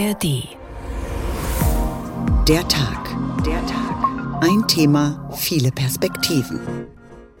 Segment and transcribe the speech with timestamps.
[0.00, 0.48] ARD.
[2.48, 3.14] Der Tag.
[3.44, 4.40] Der Tag.
[4.40, 6.86] Ein Thema, viele Perspektiven.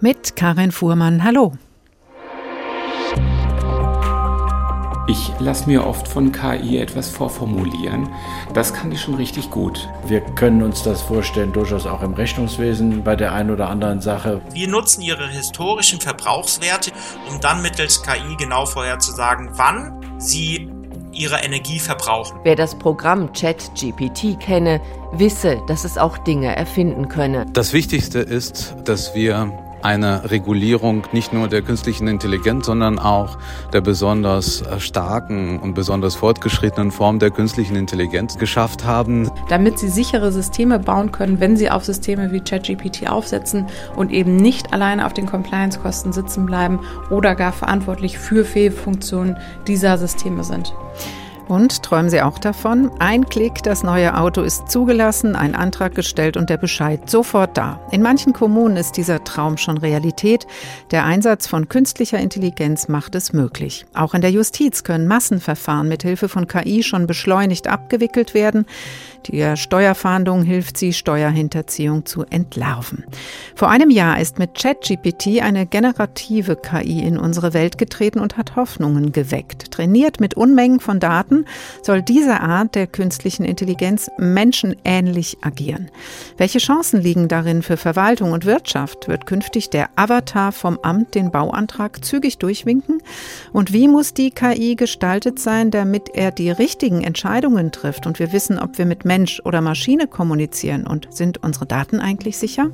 [0.00, 1.24] Mit Karin Fuhrmann.
[1.24, 1.54] Hallo.
[5.08, 8.08] Ich lasse mir oft von KI etwas vorformulieren.
[8.52, 9.88] Das kann ich schon richtig gut.
[10.06, 14.42] Wir können uns das vorstellen, durchaus auch im Rechnungswesen bei der einen oder anderen Sache.
[14.52, 16.92] Wir nutzen ihre historischen Verbrauchswerte,
[17.30, 20.69] um dann mittels KI genau vorherzusagen, wann sie
[21.20, 22.40] ihre Energie verbrauchen.
[22.44, 24.80] Wer das Programm ChatGPT kenne,
[25.12, 27.46] wisse, dass es auch Dinge erfinden könne.
[27.52, 33.38] Das Wichtigste ist, dass wir eine Regulierung nicht nur der künstlichen Intelligenz, sondern auch
[33.72, 39.30] der besonders starken und besonders fortgeschrittenen Form der künstlichen Intelligenz geschafft haben.
[39.48, 43.66] Damit sie sichere Systeme bauen können, wenn sie auf Systeme wie ChatGPT aufsetzen
[43.96, 49.36] und eben nicht alleine auf den Compliance-Kosten sitzen bleiben oder gar verantwortlich für Fehlfunktionen
[49.66, 50.74] dieser Systeme sind.
[51.50, 52.92] Und träumen Sie auch davon?
[53.00, 57.80] Ein Klick, das neue Auto ist zugelassen, ein Antrag gestellt und der Bescheid sofort da.
[57.90, 60.46] In manchen Kommunen ist dieser Traum schon Realität.
[60.92, 63.84] Der Einsatz von künstlicher Intelligenz macht es möglich.
[63.94, 68.64] Auch in der Justiz können Massenverfahren mit Hilfe von KI schon beschleunigt abgewickelt werden.
[69.28, 73.04] Der Steuerfahndung hilft sie, Steuerhinterziehung zu entlarven.
[73.54, 78.56] Vor einem Jahr ist mit ChatGPT eine generative KI in unsere Welt getreten und hat
[78.56, 79.70] Hoffnungen geweckt.
[79.70, 81.44] Trainiert mit Unmengen von Daten
[81.82, 85.90] soll diese Art der künstlichen Intelligenz menschenähnlich agieren.
[86.36, 89.08] Welche Chancen liegen darin für Verwaltung und Wirtschaft?
[89.08, 93.02] Wird künftig der Avatar vom Amt den Bauantrag zügig durchwinken?
[93.52, 98.32] Und wie muss die KI gestaltet sein, damit er die richtigen Entscheidungen trifft und wir
[98.32, 102.70] wissen, ob wir mit Mensch oder Maschine kommunizieren und sind unsere Daten eigentlich sicher?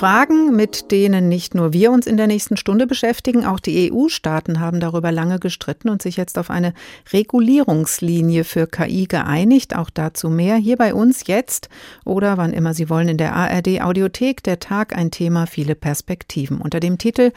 [0.00, 4.58] Fragen, mit denen nicht nur wir uns in der nächsten Stunde beschäftigen, auch die EU-Staaten
[4.58, 6.72] haben darüber lange gestritten und sich jetzt auf eine
[7.12, 9.76] Regulierungslinie für KI geeinigt.
[9.76, 11.68] Auch dazu mehr hier bei uns jetzt
[12.06, 14.42] oder wann immer Sie wollen in der ARD Audiothek.
[14.42, 17.32] Der Tag ein Thema, viele Perspektiven unter dem Titel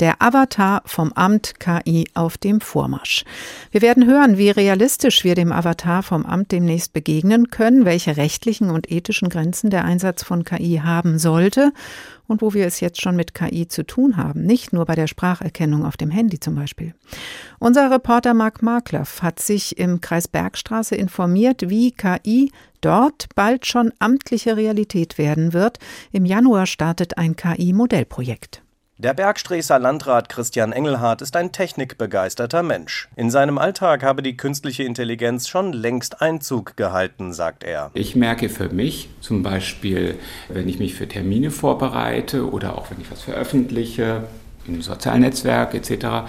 [0.00, 3.24] Der Avatar vom Amt KI auf dem Vormarsch.
[3.70, 8.70] Wir werden hören, wie realistisch wir dem Avatar vom Amt demnächst begegnen können, welche rechtlichen
[8.70, 11.72] und ethischen Grenzen der Einsatz von KI haben sollte
[12.26, 15.06] und wo wir es jetzt schon mit KI zu tun haben, nicht nur bei der
[15.06, 16.94] Spracherkennung auf dem Handy zum Beispiel.
[17.58, 23.92] Unser Reporter Marc Markloff hat sich im Kreis Bergstraße informiert, wie KI dort bald schon
[23.98, 25.78] amtliche Realität werden wird.
[26.12, 28.62] Im Januar startet ein KI-Modellprojekt.
[29.00, 33.08] Der Bergstreßer Landrat Christian Engelhardt ist ein technikbegeisterter Mensch.
[33.14, 37.92] In seinem Alltag habe die künstliche Intelligenz schon längst Einzug gehalten, sagt er.
[37.94, 40.16] Ich merke für mich zum Beispiel,
[40.48, 44.24] wenn ich mich für Termine vorbereite oder auch wenn ich was veröffentliche,
[44.66, 46.28] im sozialen Netzwerk etc.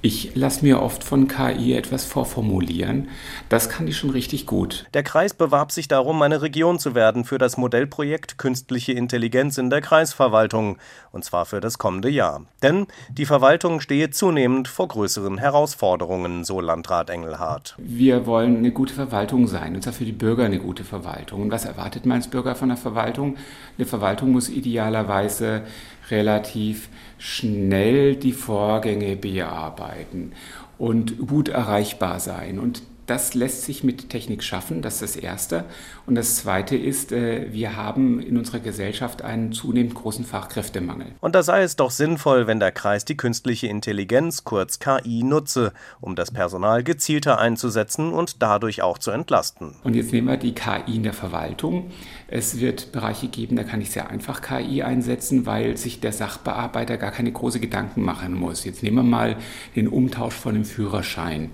[0.00, 3.08] Ich lasse mir oft von KI etwas vorformulieren.
[3.48, 4.86] Das kann ich schon richtig gut.
[4.94, 9.70] Der Kreis bewarb sich darum, eine Region zu werden für das Modellprojekt Künstliche Intelligenz in
[9.70, 10.78] der Kreisverwaltung,
[11.10, 12.44] und zwar für das kommende Jahr.
[12.62, 17.74] Denn die Verwaltung stehe zunehmend vor größeren Herausforderungen, so Landrat Engelhardt.
[17.78, 21.42] Wir wollen eine gute Verwaltung sein, und zwar für die Bürger eine gute Verwaltung.
[21.42, 23.36] Und was erwartet man als Bürger von der Verwaltung?
[23.76, 25.62] Eine Verwaltung muss idealerweise
[26.10, 26.88] relativ
[27.18, 30.32] schnell die Vorgänge bearbeiten
[30.78, 32.58] und gut erreichbar sein.
[32.58, 35.64] Und das lässt sich mit Technik schaffen, das ist das Erste.
[36.06, 41.06] Und das Zweite ist, äh, wir haben in unserer Gesellschaft einen zunehmend großen Fachkräftemangel.
[41.20, 45.72] Und da sei es doch sinnvoll, wenn der Kreis die künstliche Intelligenz, kurz KI, nutze,
[46.00, 49.74] um das Personal gezielter einzusetzen und dadurch auch zu entlasten.
[49.84, 51.90] Und jetzt nehmen wir die KI in der Verwaltung.
[52.28, 56.98] Es wird Bereiche geben, da kann ich sehr einfach KI einsetzen, weil sich der Sachbearbeiter
[56.98, 58.64] gar keine große Gedanken machen muss.
[58.64, 59.36] Jetzt nehmen wir mal
[59.76, 61.50] den Umtausch von dem Führerschein.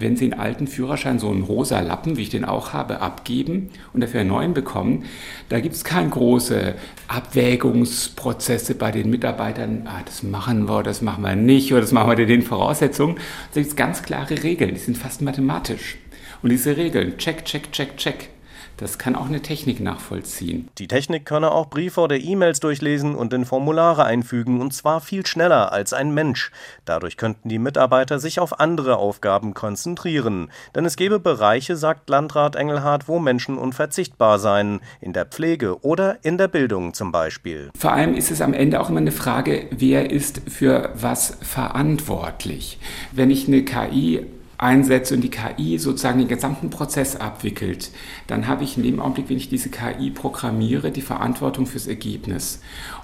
[0.00, 3.70] Wenn Sie einen alten Führerschein, so einen rosa Lappen, wie ich den auch habe, abgeben
[3.92, 5.04] und dafür einen neuen bekommen,
[5.48, 6.74] da gibt es keine große
[7.08, 9.86] Abwägungsprozesse bei den Mitarbeitern.
[9.86, 13.16] Ah, das machen wir, das machen wir nicht oder das machen wir den Voraussetzungen.
[13.54, 15.96] Da gibt es ganz klare Regeln, die sind fast mathematisch.
[16.42, 18.28] Und diese Regeln, check, check, check, check,
[18.76, 20.68] das kann auch eine Technik nachvollziehen.
[20.78, 25.26] Die Technik könne auch Briefe oder E-Mails durchlesen und in Formulare einfügen, und zwar viel
[25.26, 26.50] schneller als ein Mensch.
[26.84, 30.50] Dadurch könnten die Mitarbeiter sich auf andere Aufgaben konzentrieren.
[30.74, 34.80] Denn es gäbe Bereiche, sagt Landrat Engelhardt, wo Menschen unverzichtbar seien.
[35.00, 37.70] In der Pflege oder in der Bildung zum Beispiel.
[37.78, 42.78] Vor allem ist es am Ende auch immer eine Frage, wer ist für was verantwortlich.
[43.12, 44.26] Wenn ich eine KI
[44.58, 47.90] einsetze und die KI sozusagen den gesamten Prozess abwickelt,
[48.26, 52.60] dann habe ich in dem Augenblick, wenn ich diese KI programmiere, die Verantwortung fürs Ergebnis.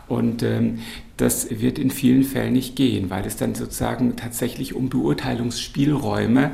[0.08, 0.80] Und ähm,
[1.16, 6.52] das wird in vielen Fällen nicht gehen, weil es dann sozusagen tatsächlich um Beurteilungsspielräume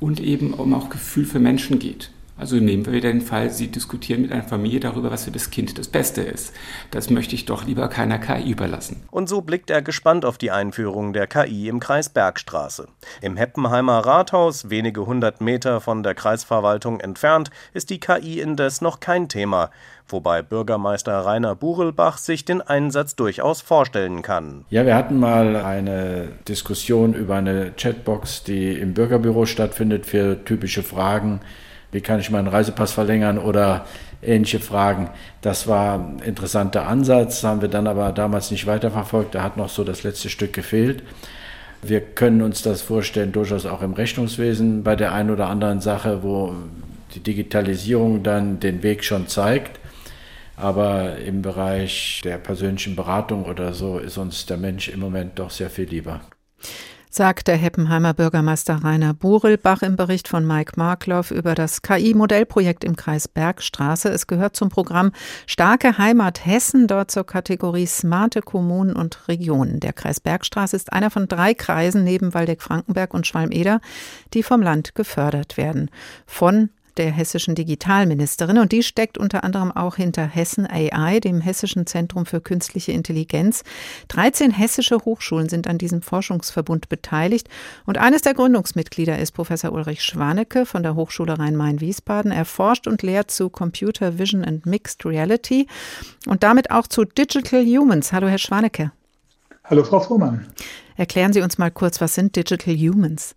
[0.00, 2.10] und eben um auch Gefühl für Menschen geht.
[2.42, 5.78] Also nehmen wir den Fall, Sie diskutieren mit einer Familie darüber, was für das Kind
[5.78, 6.52] das Beste ist.
[6.90, 9.04] Das möchte ich doch lieber keiner KI überlassen.
[9.12, 12.88] Und so blickt er gespannt auf die Einführung der KI im Kreis Bergstraße.
[13.20, 18.98] Im Heppenheimer Rathaus, wenige hundert Meter von der Kreisverwaltung entfernt, ist die KI indes noch
[18.98, 19.70] kein Thema,
[20.08, 24.64] wobei Bürgermeister Rainer Burelbach sich den Einsatz durchaus vorstellen kann.
[24.68, 30.82] Ja, wir hatten mal eine Diskussion über eine Chatbox, die im Bürgerbüro stattfindet für typische
[30.82, 31.38] Fragen
[31.92, 33.84] wie kann ich meinen Reisepass verlängern oder
[34.22, 35.10] ähnliche Fragen.
[35.42, 39.34] Das war ein interessanter Ansatz, haben wir dann aber damals nicht weiterverfolgt.
[39.34, 41.02] Da hat noch so das letzte Stück gefehlt.
[41.82, 46.22] Wir können uns das vorstellen, durchaus auch im Rechnungswesen bei der einen oder anderen Sache,
[46.22, 46.54] wo
[47.14, 49.80] die Digitalisierung dann den Weg schon zeigt.
[50.56, 55.50] Aber im Bereich der persönlichen Beratung oder so ist uns der Mensch im Moment doch
[55.50, 56.20] sehr viel lieber
[57.14, 62.96] sagt der Heppenheimer Bürgermeister Rainer Burelbach im Bericht von Mike Markloff über das KI-Modellprojekt im
[62.96, 64.08] Kreis Bergstraße.
[64.08, 65.12] Es gehört zum Programm
[65.46, 69.78] Starke Heimat Hessen, dort zur Kategorie Smarte Kommunen und Regionen.
[69.78, 73.82] Der Kreis Bergstraße ist einer von drei Kreisen neben Waldeck-Frankenberg und Schwalm-Eder,
[74.32, 75.90] die vom Land gefördert werden.
[76.26, 78.58] Von der hessischen Digitalministerin.
[78.58, 83.62] Und die steckt unter anderem auch hinter Hessen AI, dem Hessischen Zentrum für Künstliche Intelligenz.
[84.08, 87.48] 13 hessische Hochschulen sind an diesem Forschungsverbund beteiligt.
[87.86, 92.32] Und eines der Gründungsmitglieder ist Professor Ulrich Schwanecke von der Hochschule Rhein-Main-Wiesbaden.
[92.32, 95.66] Er forscht und lehrt zu Computer Vision and Mixed Reality
[96.26, 98.12] und damit auch zu Digital Humans.
[98.12, 98.92] Hallo, Herr Schwanecke.
[99.64, 100.46] Hallo, Frau Fuhrmann.
[100.96, 103.34] Erklären Sie uns mal kurz, was sind Digital Humans?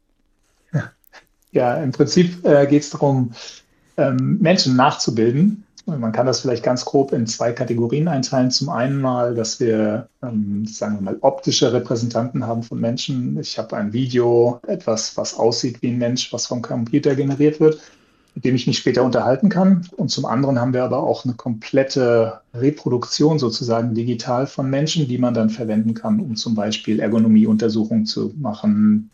[1.56, 3.32] Ja, im Prinzip äh, geht es darum,
[3.96, 5.64] ähm, Menschen nachzubilden.
[5.86, 8.52] Man kann das vielleicht ganz grob in zwei Kategorien einteilen.
[8.52, 13.40] Zum einen mal, dass wir, ähm, sagen wir mal, optische Repräsentanten haben von Menschen.
[13.40, 17.80] Ich habe ein Video, etwas, was aussieht wie ein Mensch, was vom Computer generiert wird,
[18.34, 19.88] mit dem ich mich später unterhalten kann.
[19.96, 25.20] Und zum anderen haben wir aber auch eine komplette Reproduktion sozusagen digital von Menschen, die
[25.20, 29.10] man dann verwenden kann, um zum Beispiel Ergonomieuntersuchungen zu machen,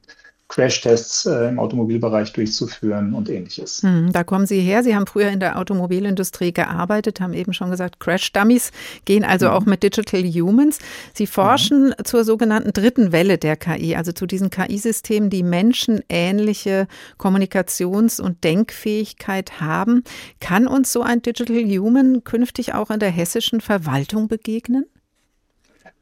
[0.51, 3.81] Crashtests äh, im Automobilbereich durchzuführen und ähnliches.
[3.83, 4.83] Hm, da kommen Sie her.
[4.83, 8.71] Sie haben früher in der Automobilindustrie gearbeitet, haben eben schon gesagt, Crash-Dummies
[9.06, 9.53] gehen also mhm.
[9.53, 10.80] auch mit Digital Humans.
[11.13, 12.03] Sie forschen mhm.
[12.03, 16.88] zur sogenannten dritten Welle der KI, also zu diesen KI-Systemen, die menschenähnliche
[17.18, 20.04] Kommunikations- und Denkfähigkeit haben.
[20.42, 24.86] Kann uns so ein Digital Human künftig auch in der hessischen Verwaltung begegnen?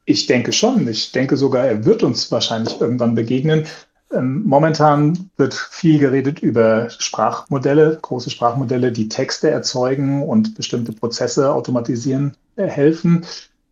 [0.05, 0.87] Ich denke schon.
[0.87, 3.67] Ich denke sogar, er wird uns wahrscheinlich irgendwann begegnen.
[4.11, 11.53] Ähm, momentan wird viel geredet über Sprachmodelle, große Sprachmodelle, die Texte erzeugen und bestimmte Prozesse
[11.53, 13.25] automatisieren äh, helfen.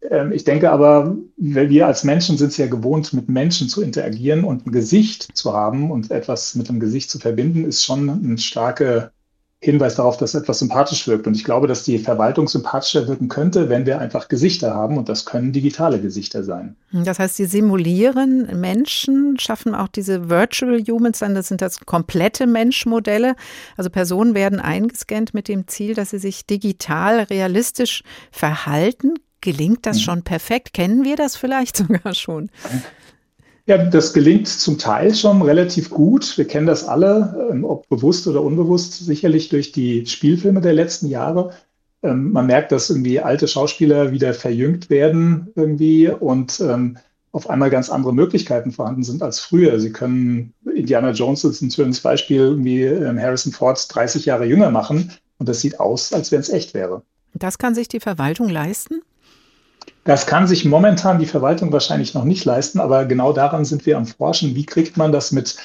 [0.10, 4.44] Ähm, ich denke aber, wir als Menschen sind es ja gewohnt, mit Menschen zu interagieren
[4.44, 8.38] und ein Gesicht zu haben und etwas mit dem Gesicht zu verbinden, ist schon eine
[8.38, 9.12] starke
[9.60, 11.26] Hinweis darauf, dass etwas sympathisch wirkt.
[11.26, 15.00] Und ich glaube, dass die Verwaltung sympathischer wirken könnte, wenn wir einfach Gesichter haben.
[15.00, 16.76] Und das können digitale Gesichter sein.
[16.92, 21.34] Das heißt, sie simulieren Menschen, schaffen auch diese Virtual Humans dann.
[21.34, 23.36] Das sind das komplette Menschmodelle.
[23.78, 29.16] Also Personen werden eingescannt mit dem Ziel, dass sie sich digital realistisch verhalten.
[29.42, 30.02] Gelingt das mhm.
[30.02, 30.74] schon perfekt?
[30.74, 32.52] Kennen wir das vielleicht sogar schon?
[33.68, 36.38] Ja, das gelingt zum Teil schon relativ gut.
[36.38, 41.08] Wir kennen das alle, ähm, ob bewusst oder unbewusst, sicherlich durch die Spielfilme der letzten
[41.08, 41.52] Jahre.
[42.02, 46.98] Ähm, man merkt, dass irgendwie alte Schauspieler wieder verjüngt werden irgendwie und ähm,
[47.34, 49.78] auf einmal ganz andere Möglichkeiten vorhanden sind als früher.
[49.82, 55.12] Sie können Indiana Jones ist ein schönes Beispiel, irgendwie Harrison Ford 30 Jahre jünger machen
[55.40, 57.02] und das sieht aus, als wenn es echt wäre.
[57.34, 59.02] Das kann sich die Verwaltung leisten?
[60.08, 63.98] Das kann sich momentan die Verwaltung wahrscheinlich noch nicht leisten, aber genau daran sind wir
[63.98, 64.56] am Forschen.
[64.56, 65.58] Wie kriegt man das mit,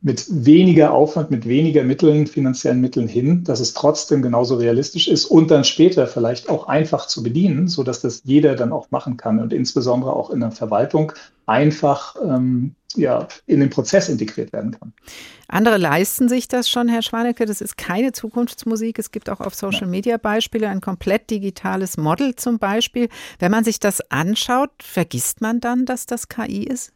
[0.00, 5.26] mit weniger Aufwand, mit weniger Mitteln, finanziellen Mitteln hin, dass es trotzdem genauso realistisch ist
[5.26, 9.38] und dann später vielleicht auch einfach zu bedienen, sodass das jeder dann auch machen kann
[9.38, 11.12] und insbesondere auch in der Verwaltung
[11.44, 14.92] einfach ähm, ja, in den Prozess integriert werden kann.
[15.48, 17.46] Andere leisten sich das schon, Herr Schwanecke.
[17.46, 18.98] Das ist keine Zukunftsmusik.
[18.98, 23.08] Es gibt auch auf Social Media Beispiele, ein komplett digitales Model zum Beispiel.
[23.38, 26.92] Wenn man sich das anschaut, vergisst man dann, dass das KI ist?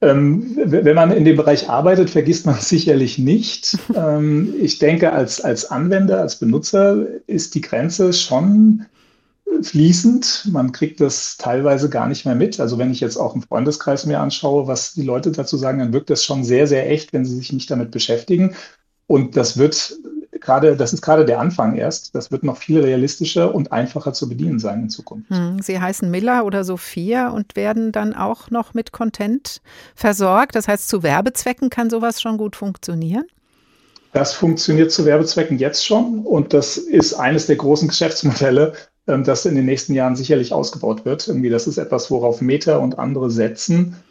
[0.00, 3.78] Ähm, wenn man in dem Bereich arbeitet, vergisst man sicherlich nicht.
[3.94, 8.86] ähm, ich denke, als, als Anwender, als Benutzer ist die Grenze schon
[9.62, 10.48] fließend.
[10.52, 12.60] Man kriegt das teilweise gar nicht mehr mit.
[12.60, 15.92] Also wenn ich jetzt auch im Freundeskreis mir anschaue, was die Leute dazu sagen, dann
[15.92, 18.54] wirkt das schon sehr, sehr echt, wenn sie sich nicht damit beschäftigen.
[19.06, 19.96] Und das wird
[20.40, 22.14] gerade, das ist gerade der Anfang erst.
[22.14, 25.30] Das wird noch viel realistischer und einfacher zu bedienen sein in Zukunft.
[25.30, 29.60] Hm, sie heißen Miller oder Sophia und werden dann auch noch mit Content
[29.94, 30.54] versorgt.
[30.54, 33.24] Das heißt, zu Werbezwecken kann sowas schon gut funktionieren?
[34.12, 38.72] Das funktioniert zu Werbezwecken jetzt schon und das ist eines der großen Geschäftsmodelle,
[39.24, 41.26] das in den nächsten Jahren sicherlich ausgebaut wird.
[41.28, 44.07] Irgendwie, das ist etwas, worauf Meta und andere setzen ähm,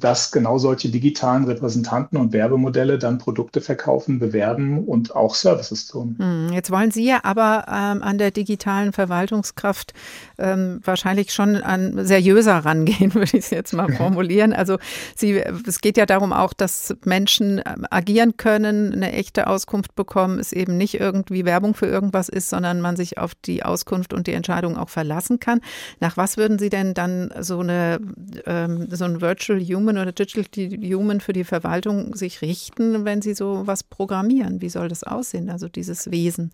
[0.00, 6.16] dass genau solche digitalen Repräsentanten und Werbemodelle dann Produkte verkaufen, bewerben und auch Services tun.
[6.18, 9.94] Hm, jetzt wollen Sie ja aber ähm, an der digitalen Verwaltungskraft
[10.38, 14.52] ähm, wahrscheinlich schon an seriöser rangehen, würde ich es jetzt mal formulieren.
[14.52, 14.78] Also
[15.16, 20.38] Sie, es geht ja darum auch, dass Menschen ähm, agieren können, eine echte Auskunft bekommen,
[20.38, 24.26] es eben nicht irgendwie Werbung für irgendwas ist, sondern man sich auf die Auskunft und
[24.26, 25.60] die Entscheidung auch verlassen kann.
[26.00, 28.00] Nach was würden Sie denn dann so eine
[28.46, 33.22] ähm, so ein Virtual Virtual Human oder Digital Human für die Verwaltung sich richten, wenn
[33.22, 34.60] sie so was programmieren?
[34.60, 36.52] Wie soll das aussehen, also dieses Wesen?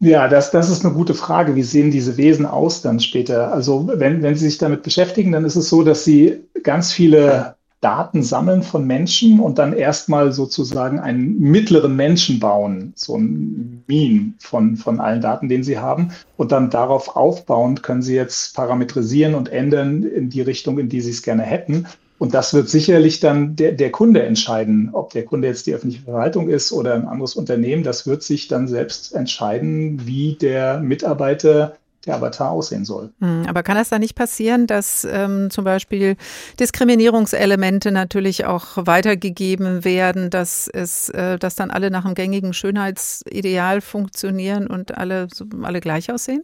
[0.00, 1.54] Ja, das, das ist eine gute Frage.
[1.54, 3.52] Wie sehen diese Wesen aus dann später?
[3.52, 7.56] Also wenn, wenn Sie sich damit beschäftigen, dann ist es so, dass Sie ganz viele
[7.84, 14.36] Daten sammeln von Menschen und dann erstmal sozusagen einen mittleren Menschen bauen, so ein Mean
[14.38, 16.10] von, von allen Daten, den sie haben.
[16.38, 21.02] Und dann darauf aufbauend können sie jetzt parametrisieren und ändern in die Richtung, in die
[21.02, 21.86] sie es gerne hätten.
[22.18, 26.04] Und das wird sicherlich dann der, der Kunde entscheiden, ob der Kunde jetzt die öffentliche
[26.04, 27.82] Verwaltung ist oder ein anderes Unternehmen.
[27.82, 31.76] Das wird sich dann selbst entscheiden, wie der Mitarbeiter
[32.06, 33.12] der Avatar aussehen soll.
[33.20, 36.16] Hm, aber kann es da nicht passieren, dass ähm, zum Beispiel
[36.60, 43.80] Diskriminierungselemente natürlich auch weitergegeben werden, dass es, äh, dass dann alle nach einem gängigen Schönheitsideal
[43.80, 45.28] funktionieren und alle,
[45.62, 46.42] alle gleich aussehen?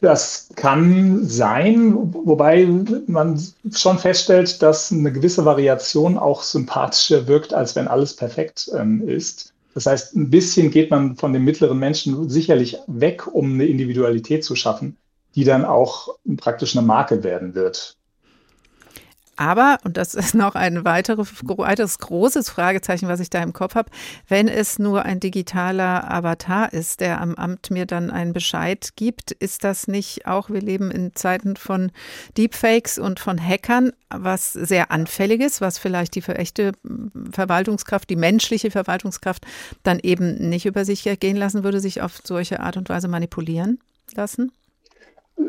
[0.00, 2.68] Das kann sein, wobei
[3.06, 3.42] man
[3.72, 9.49] schon feststellt, dass eine gewisse Variation auch sympathischer wirkt, als wenn alles perfekt ähm, ist.
[9.80, 14.44] Das heißt, ein bisschen geht man von dem mittleren Menschen sicherlich weg, um eine Individualität
[14.44, 14.98] zu schaffen,
[15.34, 17.96] die dann auch praktisch eine Marke werden wird.
[19.40, 23.74] Aber, und das ist noch ein weiteres, weiteres großes Fragezeichen, was ich da im Kopf
[23.74, 23.90] habe,
[24.28, 29.30] wenn es nur ein digitaler Avatar ist, der am Amt mir dann einen Bescheid gibt,
[29.30, 31.90] ist das nicht auch, wir leben in Zeiten von
[32.36, 36.72] Deepfakes und von Hackern, was sehr anfällig ist, was vielleicht die echte
[37.32, 39.46] Verwaltungskraft, die menschliche Verwaltungskraft
[39.82, 43.80] dann eben nicht über sich ergehen lassen würde, sich auf solche Art und Weise manipulieren
[44.14, 44.52] lassen?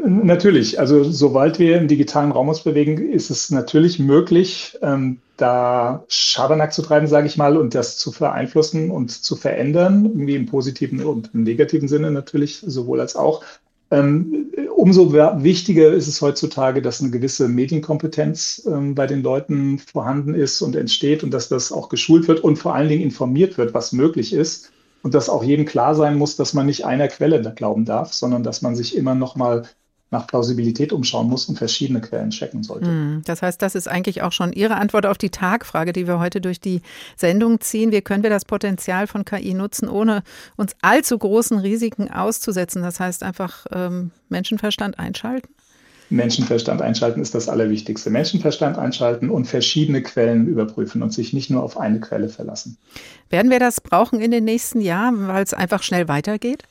[0.04, 6.04] Natürlich, also sobald wir im digitalen Raum uns bewegen, ist es natürlich möglich, ähm, da
[6.08, 10.46] Schabernack zu treiben, sage ich mal, und das zu beeinflussen und zu verändern, irgendwie im
[10.46, 13.44] positiven und im negativen Sinne natürlich, sowohl als auch.
[13.92, 20.34] Ähm, umso wichtiger ist es heutzutage, dass eine gewisse Medienkompetenz ähm, bei den Leuten vorhanden
[20.34, 23.74] ist und entsteht und dass das auch geschult wird und vor allen Dingen informiert wird,
[23.74, 24.72] was möglich ist.
[25.04, 28.44] Und dass auch jedem klar sein muss, dass man nicht einer Quelle glauben darf, sondern
[28.44, 29.64] dass man sich immer noch mal
[30.12, 32.88] nach Plausibilität umschauen muss und verschiedene Quellen checken sollte.
[32.88, 36.20] Hm, das heißt, das ist eigentlich auch schon Ihre Antwort auf die Tagfrage, die wir
[36.20, 36.82] heute durch die
[37.16, 37.92] Sendung ziehen.
[37.94, 40.24] Wie können wir das Potenzial von KI nutzen, ohne
[40.58, 42.82] uns allzu großen Risiken auszusetzen?
[42.82, 45.48] Das heißt einfach ähm, Menschenverstand einschalten?
[46.10, 48.10] Menschenverstand einschalten ist das Allerwichtigste.
[48.10, 52.78] Menschenverstand einschalten und verschiedene Quellen überprüfen und sich nicht nur auf eine Quelle verlassen.
[53.30, 56.64] Werden wir das brauchen in den nächsten Jahren, weil es einfach schnell weitergeht?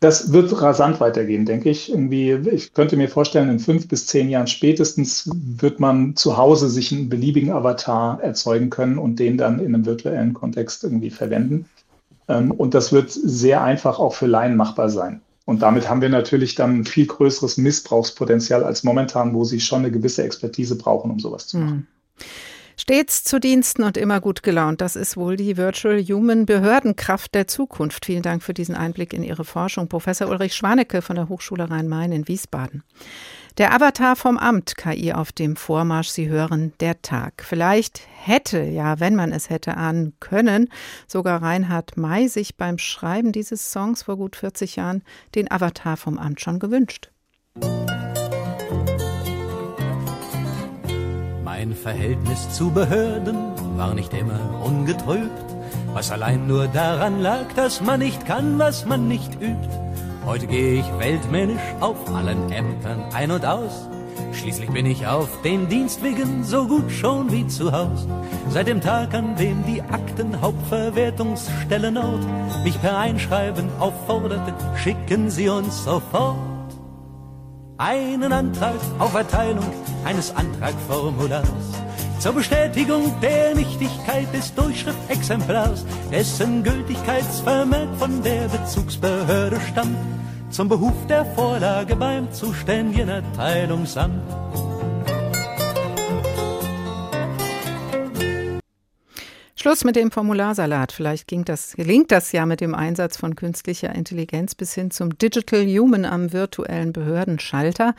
[0.00, 1.90] Das wird rasant weitergehen, denke ich.
[1.90, 6.68] Irgendwie, ich könnte mir vorstellen, in fünf bis zehn Jahren spätestens wird man zu Hause
[6.68, 11.66] sich einen beliebigen Avatar erzeugen können und den dann in einem virtuellen Kontext irgendwie verwenden.
[12.28, 15.22] Ähm, und das wird sehr einfach auch für Laien machbar sein.
[15.46, 19.78] Und damit haben wir natürlich dann ein viel größeres Missbrauchspotenzial als momentan, wo sie schon
[19.78, 21.86] eine gewisse Expertise brauchen, um sowas zu machen.
[22.18, 22.26] Hm.
[22.78, 24.82] Stets zu Diensten und immer gut gelaunt.
[24.82, 28.04] Das ist wohl die Virtual Human Behördenkraft der Zukunft.
[28.04, 29.88] Vielen Dank für diesen Einblick in Ihre Forschung.
[29.88, 32.82] Professor Ulrich Schwanecke von der Hochschule Rhein-Main in Wiesbaden.
[33.56, 37.42] Der Avatar vom Amt, KI auf dem Vormarsch, Sie hören der Tag.
[37.42, 40.68] Vielleicht hätte, ja, wenn man es hätte ahnen können,
[41.06, 45.02] sogar Reinhard May sich beim Schreiben dieses Songs vor gut 40 Jahren
[45.34, 47.10] den Avatar vom Amt schon gewünscht.
[51.58, 55.30] Mein Verhältnis zu Behörden war nicht immer ungetrübt,
[55.94, 59.70] was allein nur daran lag, dass man nicht kann, was man nicht übt.
[60.26, 63.88] Heute gehe ich weltmännisch auf allen Ämtern ein und aus,
[64.32, 68.06] Schließlich bin ich auf den Dienstwegen so gut schon wie zu Haus.
[68.50, 72.20] Seit dem Tag, an dem die Aktenhauptverwertungsstelle Nord
[72.64, 76.55] mich per Einschreiben aufforderte, schicken Sie uns sofort
[77.78, 79.66] einen Antrag auf Erteilung
[80.04, 81.76] eines Antragformulars
[82.18, 89.98] zur Bestätigung der Nichtigkeit des Durchschriftexemplars, dessen Gültigkeitsvermerk von der Bezugsbehörde stammt,
[90.50, 94.22] zum Behuf der Vorlage beim zuständigen Erteilungsamt.
[99.58, 100.92] Schluss mit dem Formularsalat.
[100.92, 105.16] Vielleicht ging das, gelingt das ja mit dem Einsatz von künstlicher Intelligenz bis hin zum
[105.16, 107.94] Digital Human am virtuellen Behördenschalter.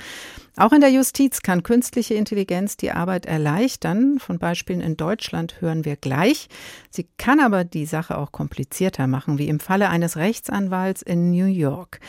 [0.56, 4.20] Auch in der Justiz kann künstliche Intelligenz die Arbeit erleichtern.
[4.20, 6.48] Von Beispielen in Deutschland hören wir gleich.
[6.92, 11.48] Sie kann aber die Sache auch komplizierter machen, wie im Falle eines Rechtsanwalts in New
[11.48, 12.00] York.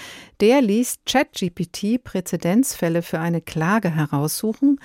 [0.41, 4.79] Der ließ ChatGPT Präzedenzfälle für eine Klage heraussuchen.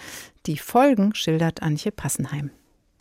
[0.46, 2.50] Die Folgen schildert Antje Passenheim.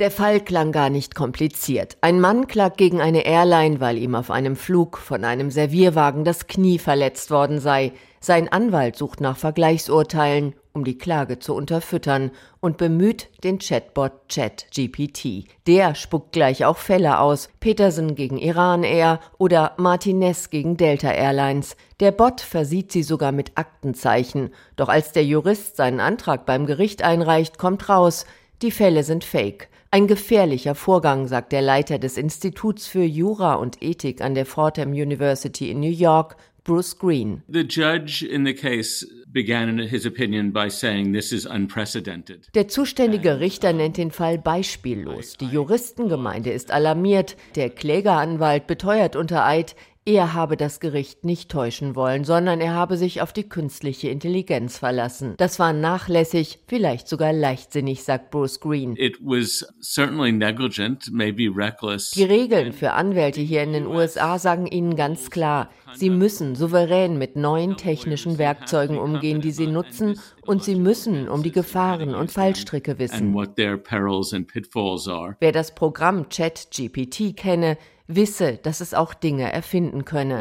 [0.03, 1.97] Der Fall klang gar nicht kompliziert.
[2.01, 6.49] Ein Mann klagt gegen eine Airline, weil ihm auf einem Flug von einem Servierwagen das
[6.49, 7.93] Knie verletzt worden sei.
[8.19, 15.45] Sein Anwalt sucht nach Vergleichsurteilen, um die Klage zu unterfüttern und bemüht den Chatbot ChatGPT.
[15.69, 17.49] Der spuckt gleich auch Fälle aus.
[17.61, 21.77] Peterson gegen Iran Air oder Martinez gegen Delta Airlines.
[22.01, 24.51] Der Bot versieht sie sogar mit Aktenzeichen.
[24.75, 28.27] Doch als der Jurist seinen Antrag beim Gericht einreicht, kommt raus,
[28.63, 29.69] die Fälle sind fake.
[29.95, 34.93] Ein gefährlicher Vorgang, sagt der Leiter des Instituts für Jura und Ethik an der Fordham
[34.93, 36.35] University in New York,
[36.65, 37.43] Bruce Green.
[37.47, 42.49] The judge in the case began his opinion by saying this is unprecedented.
[42.55, 45.37] Der zuständige Richter nennt den Fall beispiellos.
[45.37, 47.37] Die Juristengemeinde ist alarmiert.
[47.57, 52.97] Der Klägeranwalt beteuert unter Eid, er habe das Gericht nicht täuschen wollen, sondern er habe
[52.97, 55.35] sich auf die künstliche Intelligenz verlassen.
[55.37, 58.97] Das war nachlässig, vielleicht sogar leichtsinnig, sagt Bruce Green.
[58.97, 62.11] It was certainly negligent, maybe reckless.
[62.11, 67.17] Die Regeln für Anwälte hier in den USA sagen ihnen ganz klar, sie müssen souverän
[67.17, 72.33] mit neuen technischen Werkzeugen umgehen, die sie nutzen, und sie müssen um die Gefahren und
[72.33, 73.33] Fallstricke wissen.
[73.35, 80.41] Wer das Programm ChatGPT kenne, wisse, dass es auch Dinge erfinden könne.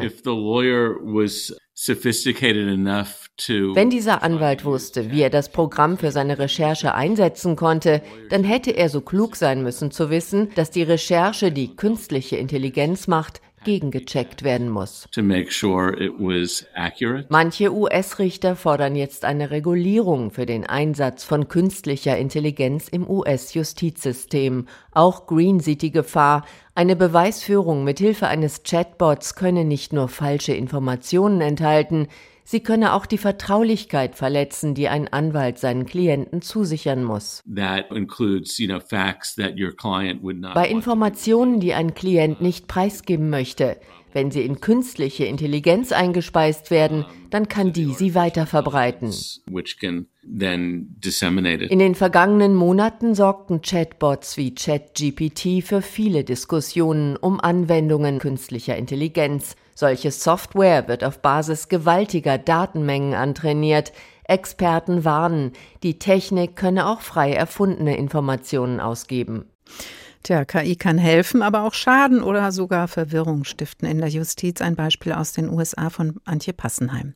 [3.74, 8.70] Wenn dieser Anwalt wusste, wie er das Programm für seine Recherche einsetzen konnte, dann hätte
[8.72, 14.42] er so klug sein müssen zu wissen, dass die Recherche, die künstliche Intelligenz macht, gegengecheckt
[14.42, 15.08] werden muss.
[17.28, 24.66] Manche US-Richter fordern jetzt eine Regulierung für den Einsatz von künstlicher Intelligenz im US-Justizsystem.
[24.92, 26.44] Auch Green sieht die Gefahr,
[26.74, 32.08] eine Beweisführung mit Hilfe eines Chatbots könne nicht nur falsche Informationen enthalten,
[32.44, 37.42] Sie könne auch die Vertraulichkeit verletzen, die ein Anwalt seinen Klienten zusichern muss.
[37.94, 38.80] Includes, you know,
[40.54, 43.78] Bei Informationen, die ein Klient nicht preisgeben möchte,
[44.12, 49.12] wenn sie in künstliche Intelligenz eingespeist werden, dann kann die sie weiter verbreiten.
[50.24, 59.56] In den vergangenen Monaten sorgten Chatbots wie ChatGPT für viele Diskussionen um Anwendungen künstlicher Intelligenz.
[59.74, 63.92] Solche Software wird auf Basis gewaltiger Datenmengen antrainiert.
[64.22, 69.46] Experten warnen, die Technik könne auch frei erfundene Informationen ausgeben.
[70.22, 74.60] Tja, KI kann helfen, aber auch schaden oder sogar Verwirrung stiften in der Justiz.
[74.60, 77.14] Ein Beispiel aus den USA von Antje Passenheim.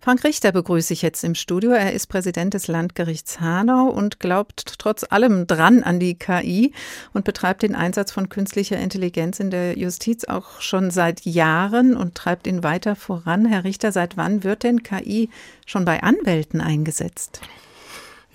[0.00, 1.70] Frank Richter begrüße ich jetzt im Studio.
[1.70, 6.72] Er ist Präsident des Landgerichts Hanau und glaubt trotz allem dran an die KI
[7.12, 12.14] und betreibt den Einsatz von künstlicher Intelligenz in der Justiz auch schon seit Jahren und
[12.14, 13.46] treibt ihn weiter voran.
[13.46, 15.30] Herr Richter, seit wann wird denn KI
[15.64, 17.40] schon bei Anwälten eingesetzt?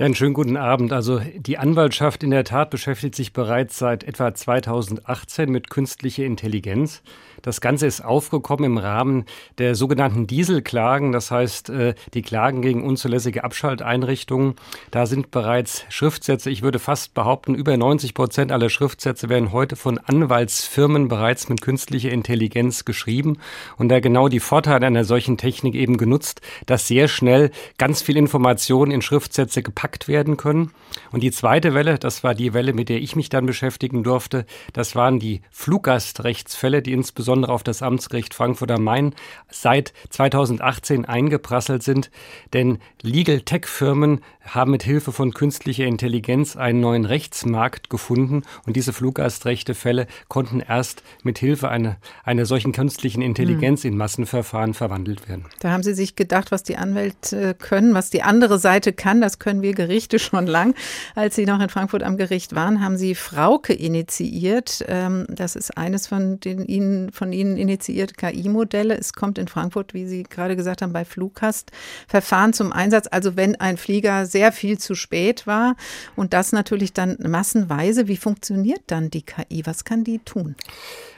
[0.02, 0.93] Ja, einen schönen guten Abend.
[0.93, 7.04] Also die Anwaltschaft in der Tat beschäftigt sich bereits seit etwa 2018 mit künstlicher Intelligenz.
[7.42, 9.26] Das Ganze ist aufgekommen im Rahmen
[9.58, 14.56] der sogenannten Dieselklagen, das heißt äh, die Klagen gegen unzulässige Abschalteinrichtungen.
[14.92, 19.76] Da sind bereits Schriftsätze, ich würde fast behaupten, über 90 Prozent aller Schriftsätze werden heute
[19.76, 23.38] von Anwaltsfirmen bereits mit künstlicher Intelligenz geschrieben
[23.78, 28.18] und da genau die Vorteile einer solchen Technik eben genutzt, dass sehr schnell ganz viel
[28.18, 30.72] Informationen in Schriftsätze gepackt werden können.
[31.12, 34.46] Und die zweite Welle, das war die Welle, mit der ich mich dann beschäftigen durfte,
[34.74, 39.15] das waren die Fluggastrechtsfälle, die insbesondere insbesondere auf das Amtsgericht Frankfurt am Main
[39.50, 42.12] seit 2018 eingeprasselt sind.
[42.54, 48.76] Denn Legal Tech Firmen haben mit Hilfe von künstlicher Intelligenz einen neuen Rechtsmarkt gefunden und
[48.76, 53.91] diese Fluggastrechtefälle konnten erst mit Hilfe einer, einer solchen künstlichen Intelligenz hm.
[53.91, 55.46] in Massenverfahren verwandelt werden.
[55.60, 59.39] Da haben Sie sich gedacht, was die Anwälte können, was die andere Seite kann, das
[59.39, 60.76] können wir Gerichte schon lang.
[61.15, 64.84] Als Sie noch in Frankfurt am Gericht waren, haben Sie Frauke initiiert.
[64.88, 68.98] Ähm, das ist eines von den Ihnen, von Ihnen initiierten KI-Modelle.
[68.98, 73.08] Es kommt in Frankfurt, wie Sie gerade gesagt haben, bei Flughastverfahren zum Einsatz.
[73.12, 75.76] Also wenn ein Flieger sehr viel zu spät war
[76.16, 79.62] und das natürlich dann massenweise, wie funktioniert dann die KI?
[79.68, 80.56] Was kann die tun?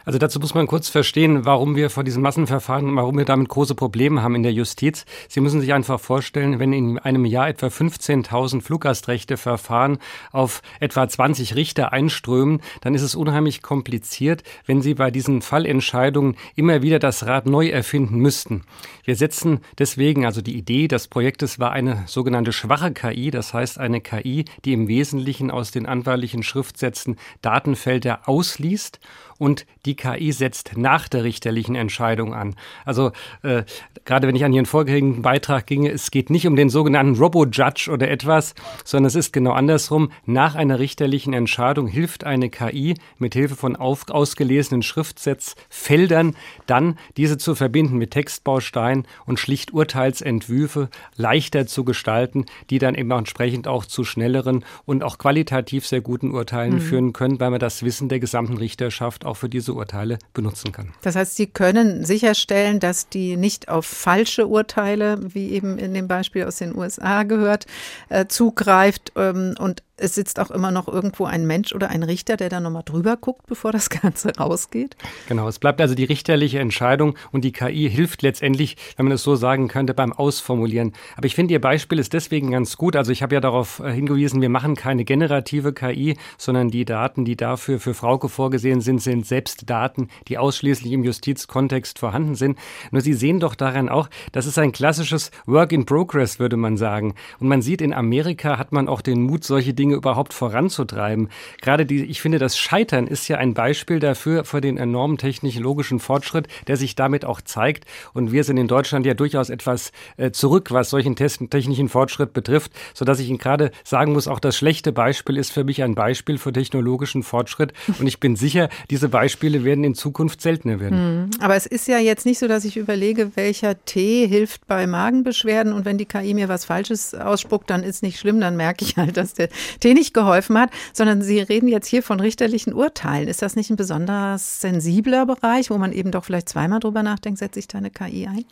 [0.06, 3.74] Also dazu muss man kurz verstehen, warum wir vor diesen Massenverfahren, warum wir damit große
[3.74, 5.06] Probleme haben in der Justiz.
[5.30, 10.00] Sie müssen sich einfach vorstellen, wenn in einem Jahr etwa 15.000 Fluggastrechteverfahren
[10.32, 16.36] auf etwa 20 Richter einströmen, dann ist es unheimlich kompliziert, wenn Sie bei diesen Fallentscheidungen
[16.56, 18.63] immer wieder das Rad neu erfinden müssten.
[19.06, 23.78] Wir setzen deswegen, also die Idee des Projektes war eine sogenannte schwache KI, das heißt
[23.78, 29.00] eine KI, die im Wesentlichen aus den anwaltlichen Schriftsätzen Datenfelder ausliest
[29.43, 32.56] und die KI setzt nach der richterlichen Entscheidung an.
[32.86, 33.63] Also äh,
[34.06, 37.91] gerade wenn ich an Ihren vorherigen Beitrag ginge, es geht nicht um den sogenannten Robo-Judge
[37.91, 40.12] oder etwas, sondern es ist genau andersrum.
[40.25, 47.38] Nach einer richterlichen Entscheidung hilft eine KI mit Hilfe von auf, ausgelesenen Schriftsetzfeldern dann diese
[47.38, 53.67] zu verbinden mit Textbausteinen und schlicht Urteilsentwürfe leichter zu gestalten, die dann eben auch entsprechend
[53.67, 56.79] auch zu schnelleren und auch qualitativ sehr guten Urteilen mhm.
[56.79, 60.93] führen können, weil man das Wissen der gesamten Richterschaft auch für diese Urteile benutzen kann.
[61.02, 66.08] Das heißt, Sie können sicherstellen, dass die nicht auf falsche Urteile, wie eben in dem
[66.08, 67.65] Beispiel aus den USA gehört,
[68.10, 72.36] äh, zugreift ähm, und es sitzt auch immer noch irgendwo ein Mensch oder ein Richter,
[72.36, 74.95] der da nochmal drüber guckt, bevor das Ganze rausgeht?
[75.27, 79.23] Genau, es bleibt also die richterliche Entscheidung und die KI hilft letztendlich, wenn man es
[79.23, 80.93] so sagen könnte, beim Ausformulieren.
[81.15, 82.95] Aber ich finde, Ihr Beispiel ist deswegen ganz gut.
[82.95, 87.23] Also ich habe ja darauf äh, hingewiesen, wir machen keine generative KI, sondern die Daten,
[87.23, 92.58] die dafür für Frauke vorgesehen sind, sind selbst Daten, die ausschließlich im Justizkontext vorhanden sind.
[92.91, 96.77] Nur Sie sehen doch daran auch, das ist ein klassisches Work in Progress, würde man
[96.77, 97.13] sagen.
[97.39, 101.28] Und man sieht, in Amerika hat man auch den Mut, solche Dinge Dinge überhaupt voranzutreiben.
[101.62, 106.00] Gerade die, ich finde, das Scheitern ist ja ein Beispiel dafür, für den enormen technologischen
[106.00, 107.84] Fortschritt, der sich damit auch zeigt.
[108.13, 112.72] Und wir sind in Deutschland ja durchaus etwas äh, zurück, was solchen technischen Fortschritt betrifft,
[112.93, 116.38] sodass ich Ihnen gerade sagen muss, auch das schlechte Beispiel ist für mich ein Beispiel
[116.38, 117.74] für technologischen Fortschritt.
[118.00, 120.98] Und ich bin sicher, diese Beispiele werden in Zukunft seltener werden.
[120.98, 121.30] Hm.
[121.41, 125.74] Aber es ist ja jetzt nicht so, dass ich überlege, welcher Tee hilft bei Magenbeschwerden
[125.74, 128.96] und wenn die KI mir was Falsches ausspuckt, dann ist nicht schlimm, dann merke ich
[128.96, 133.28] halt, dass der Tee nicht geholfen hat, sondern Sie reden jetzt hier von richterlichen Urteilen.
[133.28, 137.40] Ist das nicht ein besonders sensibler Bereich, wo man eben doch vielleicht zweimal drüber nachdenkt,
[137.40, 138.46] setze ich da eine KI ein?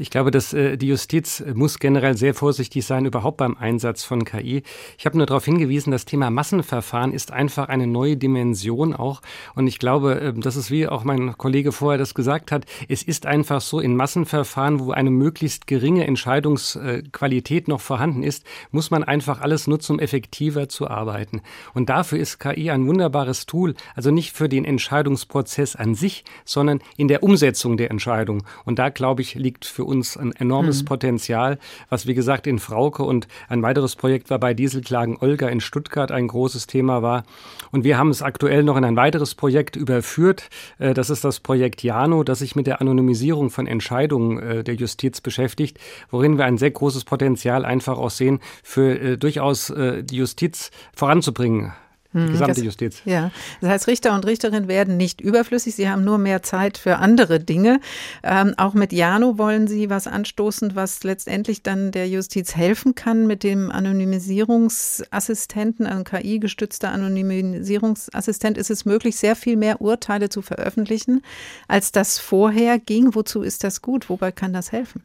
[0.00, 4.24] Ich glaube, dass äh, die Justiz muss generell sehr vorsichtig sein, überhaupt beim Einsatz von
[4.24, 4.62] KI.
[4.96, 9.20] Ich habe nur darauf hingewiesen, das Thema Massenverfahren ist einfach eine neue Dimension auch.
[9.56, 13.02] Und ich glaube, äh, das ist wie auch mein Kollege vorher das gesagt hat, es
[13.02, 19.02] ist einfach so, in Massenverfahren, wo eine möglichst geringe Entscheidungsqualität noch vorhanden ist, muss man
[19.02, 21.42] einfach alles nutzen, um effektiver zu arbeiten.
[21.74, 26.78] Und dafür ist KI ein wunderbares Tool, also nicht für den Entscheidungsprozess an sich, sondern
[26.96, 28.44] in der Umsetzung der Entscheidung.
[28.64, 30.86] Und da, glaube ich, liegt für uns ein enormes mhm.
[30.86, 35.60] Potenzial, was wie gesagt in Frauke und ein weiteres Projekt war bei Dieselklagen Olga in
[35.60, 37.24] Stuttgart ein großes Thema war.
[37.70, 40.48] Und wir haben es aktuell noch in ein weiteres Projekt überführt.
[40.78, 44.74] Äh, das ist das Projekt Jano, das sich mit der Anonymisierung von Entscheidungen äh, der
[44.74, 45.78] Justiz beschäftigt,
[46.10, 51.72] worin wir ein sehr großes Potenzial einfach auch sehen, für äh, durchaus die Justiz voranzubringen.
[52.18, 53.02] Die hm, gesamte das, Justiz.
[53.04, 55.74] Ja, das heißt, Richter und Richterinnen werden nicht überflüssig.
[55.74, 57.80] Sie haben nur mehr Zeit für andere Dinge.
[58.22, 63.26] Ähm, auch mit Jano wollen Sie was anstoßen, was letztendlich dann der Justiz helfen kann
[63.26, 68.58] mit dem Anonymisierungsassistenten, ein KI-gestützter Anonymisierungsassistent.
[68.58, 71.22] Ist es möglich, sehr viel mehr Urteile zu veröffentlichen,
[71.68, 73.14] als das vorher ging?
[73.14, 74.08] Wozu ist das gut?
[74.08, 75.02] Wobei kann das helfen?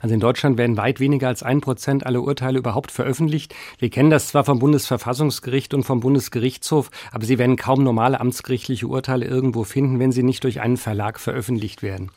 [0.00, 3.54] Also in Deutschland werden weit weniger als ein Prozent aller Urteile überhaupt veröffentlicht.
[3.78, 8.86] Wir kennen das zwar vom Bundesverfassungsgericht und vom Bundesgerichtshof, aber Sie werden kaum normale amtsgerichtliche
[8.86, 12.10] Urteile irgendwo finden, wenn sie nicht durch einen Verlag veröffentlicht werden.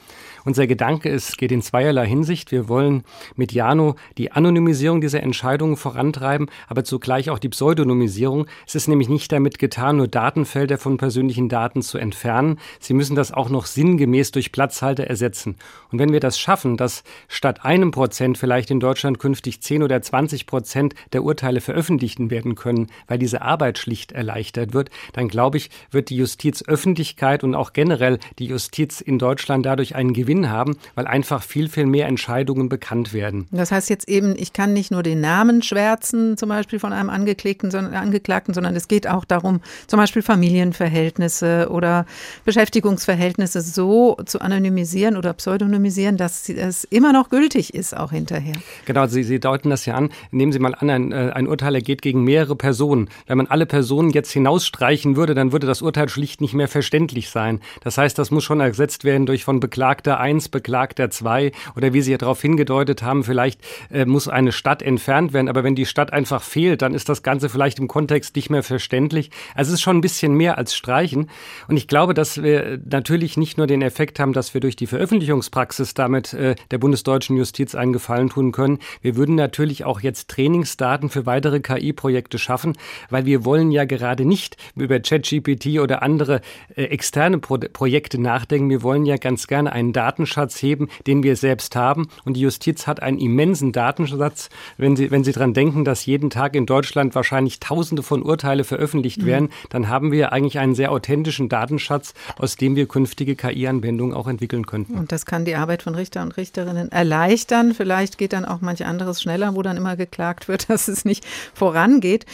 [0.48, 2.54] Unser Gedanke ist, geht in zweierlei Hinsicht.
[2.54, 3.04] Wir wollen
[3.36, 8.48] mit Jano die Anonymisierung dieser Entscheidungen vorantreiben, aber zugleich auch die Pseudonymisierung.
[8.66, 12.60] Es ist nämlich nicht damit getan, nur Datenfelder von persönlichen Daten zu entfernen.
[12.80, 15.58] Sie müssen das auch noch sinngemäß durch Platzhalter ersetzen.
[15.92, 20.02] Und wenn wir das schaffen, dass statt einem Prozent vielleicht in Deutschland künftig 10 oder
[20.02, 25.58] 20 Prozent der Urteile veröffentlicht werden können, weil diese Arbeit schlicht erleichtert wird, dann glaube
[25.58, 30.50] ich, wird die Justizöffentlichkeit und auch generell die Justiz in Deutschland dadurch einen Gewinn Sinn
[30.52, 33.48] haben, weil einfach viel, viel mehr Entscheidungen bekannt werden.
[33.52, 37.10] Das heißt jetzt eben, ich kann nicht nur den Namen schwärzen, zum Beispiel von einem
[37.10, 42.06] Angeklagten, sondern, Angeklagten, sondern es geht auch darum, zum Beispiel Familienverhältnisse oder
[42.46, 48.56] Beschäftigungsverhältnisse so zu anonymisieren oder pseudonymisieren, dass es immer noch gültig ist, auch hinterher.
[48.86, 50.10] Genau, Sie, Sie deuten das ja an.
[50.32, 53.10] Nehmen Sie mal an, ein, äh, ein Urteil ergeht gegen mehrere Personen.
[53.26, 57.30] Wenn man alle Personen jetzt hinausstreichen würde, dann würde das Urteil schlicht nicht mehr verständlich
[57.30, 57.60] sein.
[57.84, 62.02] Das heißt, das muss schon ersetzt werden durch von Beklagter 1, Beklagter 2 oder wie
[62.02, 65.48] Sie ja darauf hingedeutet haben, vielleicht äh, muss eine Stadt entfernt werden.
[65.48, 68.64] Aber wenn die Stadt einfach fehlt, dann ist das Ganze vielleicht im Kontext nicht mehr
[68.64, 69.32] verständlich.
[69.56, 71.30] Also es ist schon ein bisschen mehr als Streichen.
[71.70, 74.88] Und ich glaube, dass wir natürlich nicht nur den Effekt haben, dass wir durch die
[74.88, 78.80] Veröffentlichungspraxis damit äh, der bundesdeutschen Justiz einen Gefallen tun können.
[79.02, 82.74] Wir würden natürlich auch jetzt Trainingsdaten für weitere KI-Projekte schaffen,
[83.10, 86.42] weil wir wollen ja gerade nicht über ChatGPT oder andere
[86.76, 88.70] äh, externe Pro Projekte nachdenken.
[88.70, 92.08] Wir wollen ja ganz gerne einen Datenschatz heben, den wir selbst haben.
[92.26, 94.50] Und die Justiz hat einen immensen Datenschatz.
[94.78, 98.64] Wenn Sie, wenn Sie daran denken, dass jeden Tag in Deutschland wahrscheinlich Tausende von Urteile
[98.64, 99.26] veröffentlicht mhm.
[99.28, 104.28] werden, dann haben wir eigentlich einen sehr authentischen Datenschatz, aus dem wir künftige KI-Anwendungen auch
[104.28, 104.96] entwickeln könnten.
[104.96, 107.74] Und das kann die Arbeit von Richter und Richterinnen erleichtern.
[107.76, 111.26] Vielleicht geht dann auch manch anderes schneller, wo dann immer geklagt wird, dass es nicht
[111.54, 112.26] vorangeht.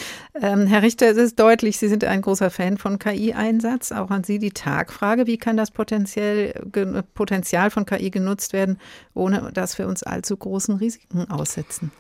[0.41, 3.91] Ähm, Herr Richter, es ist deutlich, Sie sind ein großer Fan von KI-Einsatz.
[3.91, 6.53] Auch an Sie die Tagfrage, wie kann das Potenzial,
[7.63, 8.79] Potenzial von KI genutzt werden,
[9.13, 11.91] ohne dass wir uns allzu großen Risiken aussetzen?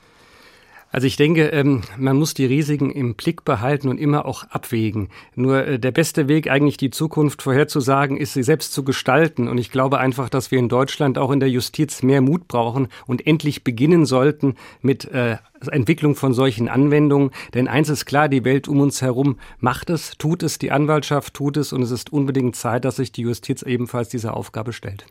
[0.93, 5.09] Also ich denke, ähm, man muss die Risiken im Blick behalten und immer auch abwägen.
[5.33, 9.47] Nur äh, der beste Weg, eigentlich die Zukunft vorherzusagen, ist sie selbst zu gestalten.
[9.47, 12.89] Und ich glaube einfach, dass wir in Deutschland auch in der Justiz mehr Mut brauchen
[13.07, 14.53] und endlich beginnen sollten
[14.83, 15.37] mit äh,
[15.71, 17.31] Entwicklung von solchen Anwendungen.
[17.55, 21.33] Denn eins ist klar, die Welt um uns herum macht es, tut es, die Anwaltschaft
[21.33, 25.07] tut es und es ist unbedingt Zeit, dass sich die Justiz ebenfalls dieser Aufgabe stellt.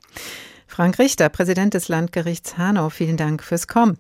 [0.69, 3.99] Frank Richter, Präsident des Landgerichts Hanau, vielen Dank fürs Kommen.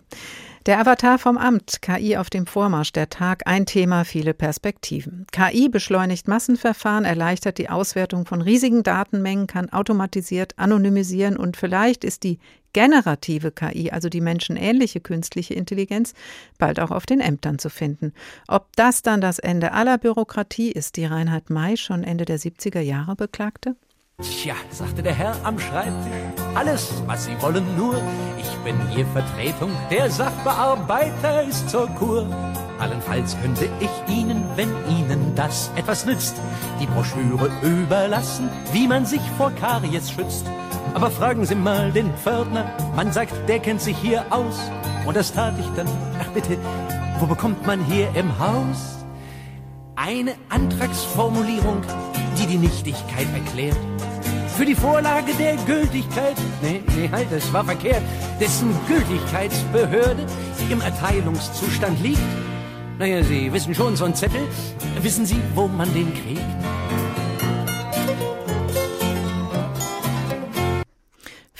[0.64, 5.26] Der Avatar vom Amt, KI auf dem Vormarsch, der Tag, ein Thema, viele Perspektiven.
[5.32, 12.22] KI beschleunigt Massenverfahren, erleichtert die Auswertung von riesigen Datenmengen, kann automatisiert anonymisieren und vielleicht ist
[12.22, 12.38] die
[12.72, 16.14] generative KI, also die menschenähnliche künstliche Intelligenz,
[16.58, 18.12] bald auch auf den Ämtern zu finden.
[18.46, 22.80] Ob das dann das Ende aller Bürokratie ist, die Reinhard May schon Ende der 70er
[22.80, 23.74] Jahre beklagte?
[24.22, 26.12] Tja, sagte der Herr am Schreibtisch,
[26.54, 28.00] alles, was Sie wollen, nur.
[28.38, 32.26] Ich bin hier Vertretung, der Sachbearbeiter ist zur Kur.
[32.78, 36.36] Allenfalls könnte ich Ihnen, wenn Ihnen das etwas nützt,
[36.80, 40.46] die Broschüre überlassen, wie man sich vor Karies schützt.
[40.94, 44.70] Aber fragen Sie mal den Pförtner, man sagt, der kennt sich hier aus.
[45.04, 45.88] Und das tat ich dann.
[46.20, 46.56] Ach bitte,
[47.18, 48.98] wo bekommt man hier im Haus?
[49.96, 51.82] Eine Antragsformulierung,
[52.38, 53.76] die die Nichtigkeit erklärt
[54.52, 58.02] für die Vorlage der Gültigkeit, nee, nee, halt, das war verkehrt,
[58.40, 60.26] dessen Gültigkeitsbehörde
[60.70, 62.18] im Erteilungszustand liegt.
[62.98, 64.42] Naja, Sie wissen schon, so ein Zettel,
[65.00, 66.40] wissen Sie, wo man den kriegt?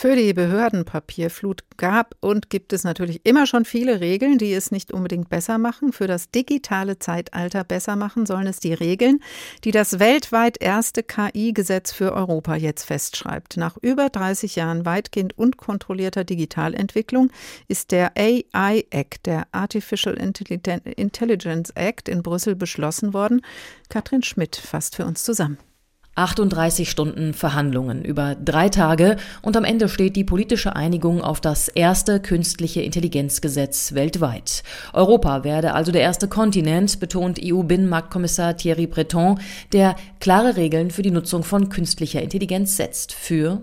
[0.02, 4.92] Für die Behördenpapierflut gab und gibt es natürlich immer schon viele Regeln, die es nicht
[4.92, 5.92] unbedingt besser machen.
[5.92, 9.20] Für das digitale Zeitalter besser machen sollen es die Regeln,
[9.62, 13.56] die das weltweit erste KI-Gesetz für Europa jetzt festschreibt.
[13.56, 17.30] Nach über 30 Jahren weitgehend unkontrollierter Digitalentwicklung
[17.68, 23.40] ist der AI Act, der Artificial Intelligence Act in Brüssel beschlossen worden.
[23.88, 25.58] Katrin Schmidt fasst für uns zusammen.
[26.14, 31.68] 38 Stunden Verhandlungen über drei Tage und am Ende steht die politische Einigung auf das
[31.68, 34.62] erste künstliche Intelligenzgesetz weltweit.
[34.92, 39.40] Europa werde also der erste Kontinent, betont EU-Binnenmarktkommissar Thierry Breton,
[39.72, 43.62] der klare Regeln für die Nutzung von künstlicher Intelligenz setzt für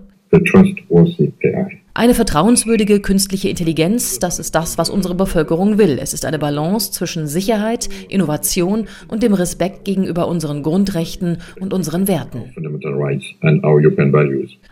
[2.00, 5.98] eine vertrauenswürdige künstliche Intelligenz, das ist das, was unsere Bevölkerung will.
[6.00, 12.08] Es ist eine Balance zwischen Sicherheit, Innovation und dem Respekt gegenüber unseren Grundrechten und unseren
[12.08, 12.54] Werten.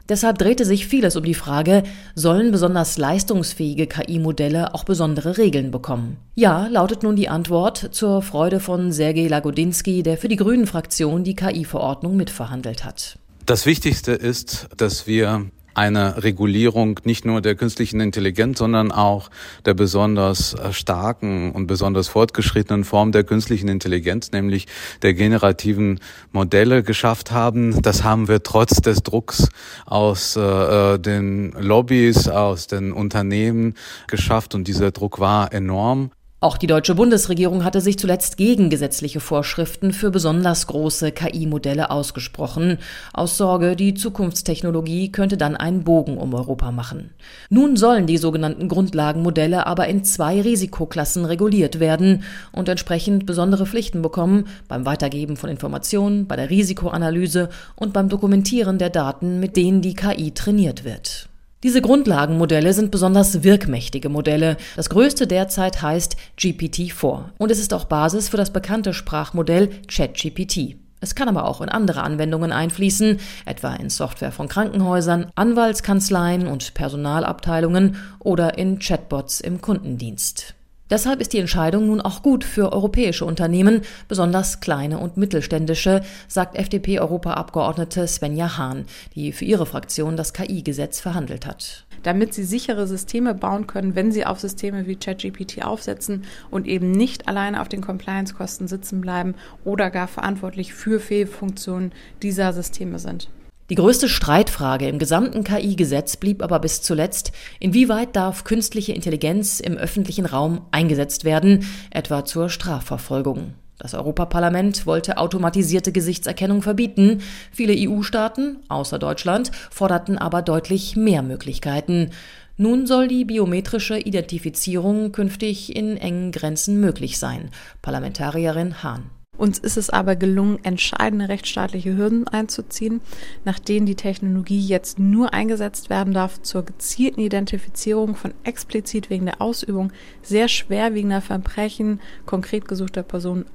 [0.09, 1.83] Deshalb drehte sich vieles um die Frage,
[2.15, 6.17] sollen besonders leistungsfähige KI-Modelle auch besondere Regeln bekommen?
[6.35, 11.37] Ja, lautet nun die Antwort zur Freude von Sergei Lagodinsky, der für die Grünen-Fraktion die
[11.37, 13.19] KI-Verordnung mitverhandelt hat.
[13.45, 19.31] Das Wichtigste ist, dass wir eine Regulierung nicht nur der künstlichen Intelligenz, sondern auch
[19.65, 24.67] der besonders starken und besonders fortgeschrittenen Form der künstlichen Intelligenz, nämlich
[25.03, 26.01] der generativen
[26.33, 27.81] Modelle geschafft haben.
[27.81, 29.49] Das haben wir trotz des Drucks
[29.87, 33.75] aus äh den Lobbys, aus den Unternehmen
[34.09, 36.11] geschafft und dieser Druck war enorm.
[36.41, 42.79] Auch die deutsche Bundesregierung hatte sich zuletzt gegen gesetzliche Vorschriften für besonders große KI-Modelle ausgesprochen,
[43.13, 47.11] aus Sorge, die Zukunftstechnologie könnte dann einen Bogen um Europa machen.
[47.51, 52.23] Nun sollen die sogenannten Grundlagenmodelle aber in zwei Risikoklassen reguliert werden
[52.53, 58.79] und entsprechend besondere Pflichten bekommen beim Weitergeben von Informationen, bei der Risikoanalyse und beim Dokumentieren
[58.79, 61.28] der Daten, mit denen die KI trainiert wird.
[61.65, 64.59] Diese Grundlagenmodelle sind besonders wirkmächtige Modelle.
[64.77, 70.77] Das größte derzeit heißt GPT-4 und es ist auch Basis für das bekannte Sprachmodell ChatGPT.
[71.01, 76.75] Es kann aber auch in andere Anwendungen einfließen, etwa in Software von Krankenhäusern, Anwaltskanzleien und
[76.75, 80.55] Personalabteilungen oder in Chatbots im Kundendienst.
[80.91, 86.57] Deshalb ist die Entscheidung nun auch gut für europäische Unternehmen, besonders kleine und mittelständische, sagt
[86.57, 91.85] FDP-Europaabgeordnete Svenja Hahn, die für ihre Fraktion das KI-Gesetz verhandelt hat.
[92.05, 96.91] Damit sie sichere Systeme bauen können, wenn sie auf Systeme wie ChatGPT aufsetzen und eben
[96.91, 103.29] nicht alleine auf den Compliance-Kosten sitzen bleiben oder gar verantwortlich für Fehlfunktionen dieser Systeme sind.
[103.71, 109.77] Die größte Streitfrage im gesamten KI-Gesetz blieb aber bis zuletzt, inwieweit darf künstliche Intelligenz im
[109.77, 113.53] öffentlichen Raum eingesetzt werden, etwa zur Strafverfolgung.
[113.77, 117.21] Das Europaparlament wollte automatisierte Gesichtserkennung verbieten.
[117.53, 122.11] Viele EU-Staaten, außer Deutschland, forderten aber deutlich mehr Möglichkeiten.
[122.57, 127.51] Nun soll die biometrische Identifizierung künftig in engen Grenzen möglich sein.
[127.83, 129.11] Parlamentarierin Hahn.
[129.39, 133.01] Uns ist es aber gelungen, entscheidende rechtsstaatliche Hürden einzuziehen,
[133.45, 139.27] nach denen die Technologie jetzt nur eingesetzt werden darf zur gezielten Identifizierung von explizit wegen
[139.27, 143.47] der Ausübung sehr schwerwiegender Verbrechen konkret gesuchter Personen.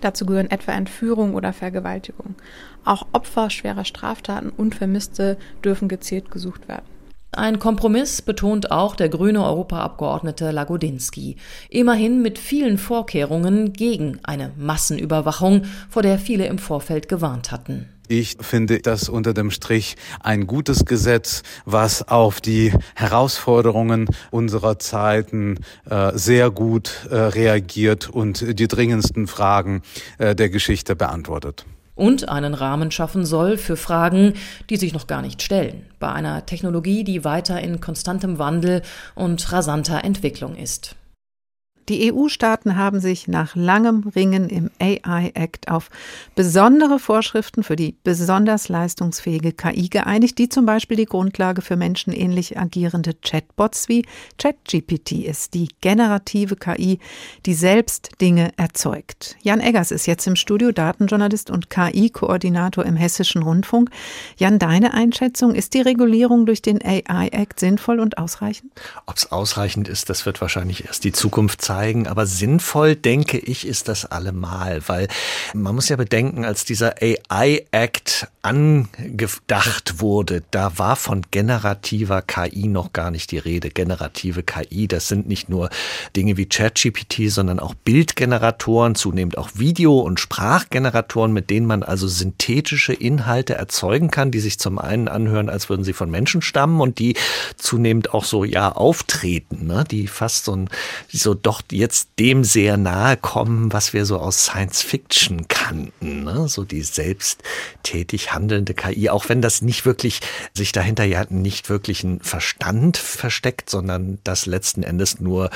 [0.00, 2.36] Dazu gehören etwa Entführung oder Vergewaltigung.
[2.84, 6.93] Auch Opfer schwerer Straftaten und Vermisste dürfen gezielt gesucht werden.
[7.36, 11.36] Ein Kompromiss betont auch der grüne Europaabgeordnete Lagodinsky.
[11.68, 17.88] Immerhin mit vielen Vorkehrungen gegen eine Massenüberwachung, vor der viele im Vorfeld gewarnt hatten.
[18.06, 25.58] Ich finde das unter dem Strich ein gutes Gesetz, was auf die Herausforderungen unserer Zeiten
[25.88, 29.82] äh, sehr gut äh, reagiert und die dringendsten Fragen
[30.18, 34.34] äh, der Geschichte beantwortet und einen Rahmen schaffen soll für Fragen,
[34.70, 38.82] die sich noch gar nicht stellen, bei einer Technologie, die weiter in konstantem Wandel
[39.14, 40.96] und rasanter Entwicklung ist.
[41.90, 45.90] Die EU-Staaten haben sich nach langem Ringen im AI-Act auf
[46.34, 52.58] besondere Vorschriften für die besonders leistungsfähige KI geeinigt, die zum Beispiel die Grundlage für menschenähnlich
[52.58, 54.06] agierende Chatbots wie
[54.38, 57.00] ChatGPT ist, die generative KI,
[57.44, 59.36] die selbst Dinge erzeugt.
[59.42, 63.90] Jan Eggers ist jetzt im Studio, Datenjournalist und KI-Koordinator im Hessischen Rundfunk.
[64.38, 68.72] Jan, deine Einschätzung, ist die Regulierung durch den AI-Act sinnvoll und ausreichend?
[69.04, 72.06] Ob es ausreichend ist, das wird wahrscheinlich erst die Zukunft zeigen zeigen.
[72.06, 75.08] Aber sinnvoll, denke ich, ist das allemal, weil
[75.54, 82.92] man muss ja bedenken, als dieser AI-Act angedacht wurde, da war von generativer KI noch
[82.92, 83.70] gar nicht die Rede.
[83.70, 85.70] Generative KI, das sind nicht nur
[86.14, 92.06] Dinge wie ChatGPT, sondern auch Bildgeneratoren, zunehmend auch Video- und Sprachgeneratoren, mit denen man also
[92.06, 96.80] synthetische Inhalte erzeugen kann, die sich zum einen anhören, als würden sie von Menschen stammen
[96.80, 97.16] und die
[97.56, 99.84] zunehmend auch so ja auftreten, ne?
[99.90, 100.68] die fast so ein
[101.10, 106.24] so doch jetzt dem sehr nahe kommen, was wir so aus Science Fiction kannten.
[106.24, 106.48] Ne?
[106.48, 110.20] So die selbsttätig handelnde KI, auch wenn das nicht wirklich,
[110.52, 115.50] sich dahinter ja nicht wirklich ein Verstand versteckt, sondern das letzten Endes nur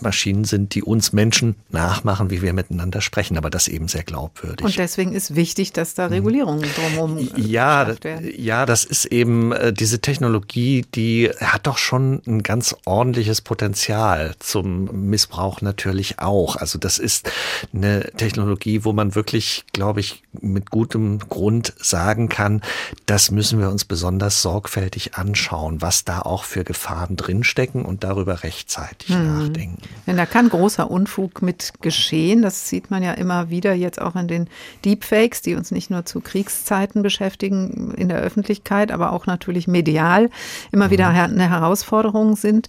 [0.00, 4.64] Maschinen sind, die uns Menschen nachmachen, wie wir miteinander sprechen, aber das eben sehr glaubwürdig.
[4.64, 7.94] Und deswegen ist wichtig, dass da Regulierungen drumherum äh, ja.
[8.36, 14.34] Ja, das ist eben äh, diese Technologie, die hat doch schon ein ganz ordentliches Potenzial
[14.38, 16.56] zum Missbrauch auch natürlich auch.
[16.56, 17.30] Also das ist
[17.74, 22.62] eine Technologie, wo man wirklich, glaube ich, mit gutem Grund sagen kann,
[23.04, 28.42] das müssen wir uns besonders sorgfältig anschauen, was da auch für Gefahren drinstecken und darüber
[28.42, 29.26] rechtzeitig hm.
[29.26, 29.82] nachdenken.
[30.06, 32.40] Denn da kann großer Unfug mit geschehen.
[32.40, 34.48] Das sieht man ja immer wieder jetzt auch in den
[34.84, 40.30] Deepfakes, die uns nicht nur zu Kriegszeiten beschäftigen in der Öffentlichkeit, aber auch natürlich medial
[40.72, 41.16] immer wieder mhm.
[41.16, 42.68] eine Herausforderung sind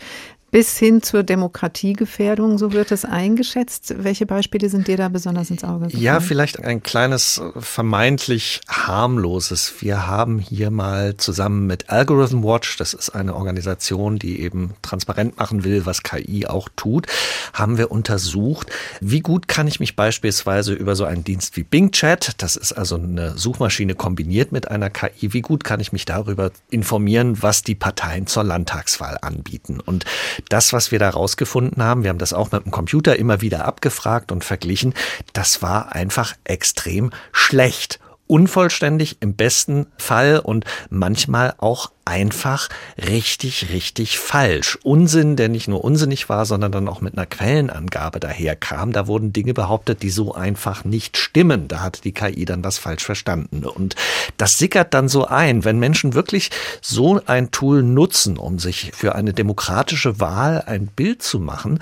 [0.55, 3.93] bis hin zur Demokratiegefährdung, so wird es eingeschätzt.
[3.97, 6.01] Welche Beispiele sind dir da besonders ins Auge gefallen?
[6.01, 9.73] Ja, vielleicht ein kleines vermeintlich harmloses.
[9.81, 15.37] Wir haben hier mal zusammen mit Algorithm Watch, das ist eine Organisation, die eben transparent
[15.37, 17.07] machen will, was KI auch tut,
[17.51, 21.91] haben wir untersucht, wie gut kann ich mich beispielsweise über so einen Dienst wie Bing
[21.91, 26.05] Chat, das ist also eine Suchmaschine kombiniert mit einer KI, wie gut kann ich mich
[26.05, 29.81] darüber informieren, was die Parteien zur Landtagswahl anbieten.
[29.81, 30.05] Und
[30.49, 33.65] das, was wir da rausgefunden haben, wir haben das auch mit dem Computer immer wieder
[33.65, 34.93] abgefragt und verglichen,
[35.33, 44.19] das war einfach extrem schlecht unvollständig im besten Fall und manchmal auch einfach richtig, richtig
[44.19, 44.77] falsch.
[44.83, 48.91] Unsinn, der nicht nur unsinnig war, sondern dann auch mit einer Quellenangabe daherkam.
[48.93, 51.67] Da wurden Dinge behauptet, die so einfach nicht stimmen.
[51.67, 53.65] Da hat die KI dann was falsch verstanden.
[53.65, 53.95] Und
[54.37, 59.15] das sickert dann so ein, wenn Menschen wirklich so ein Tool nutzen, um sich für
[59.15, 61.79] eine demokratische Wahl ein Bild zu machen,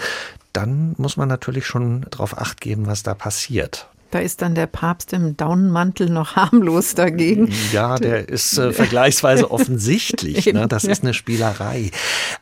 [0.53, 3.87] dann muss man natürlich schon darauf acht geben, was da passiert.
[4.13, 7.51] Da ist dann der Papst im Daunenmantel noch harmlos dagegen.
[7.71, 10.45] Ja, der ist äh, vergleichsweise offensichtlich.
[10.53, 10.67] ne?
[10.67, 11.89] Das ist eine Spielerei.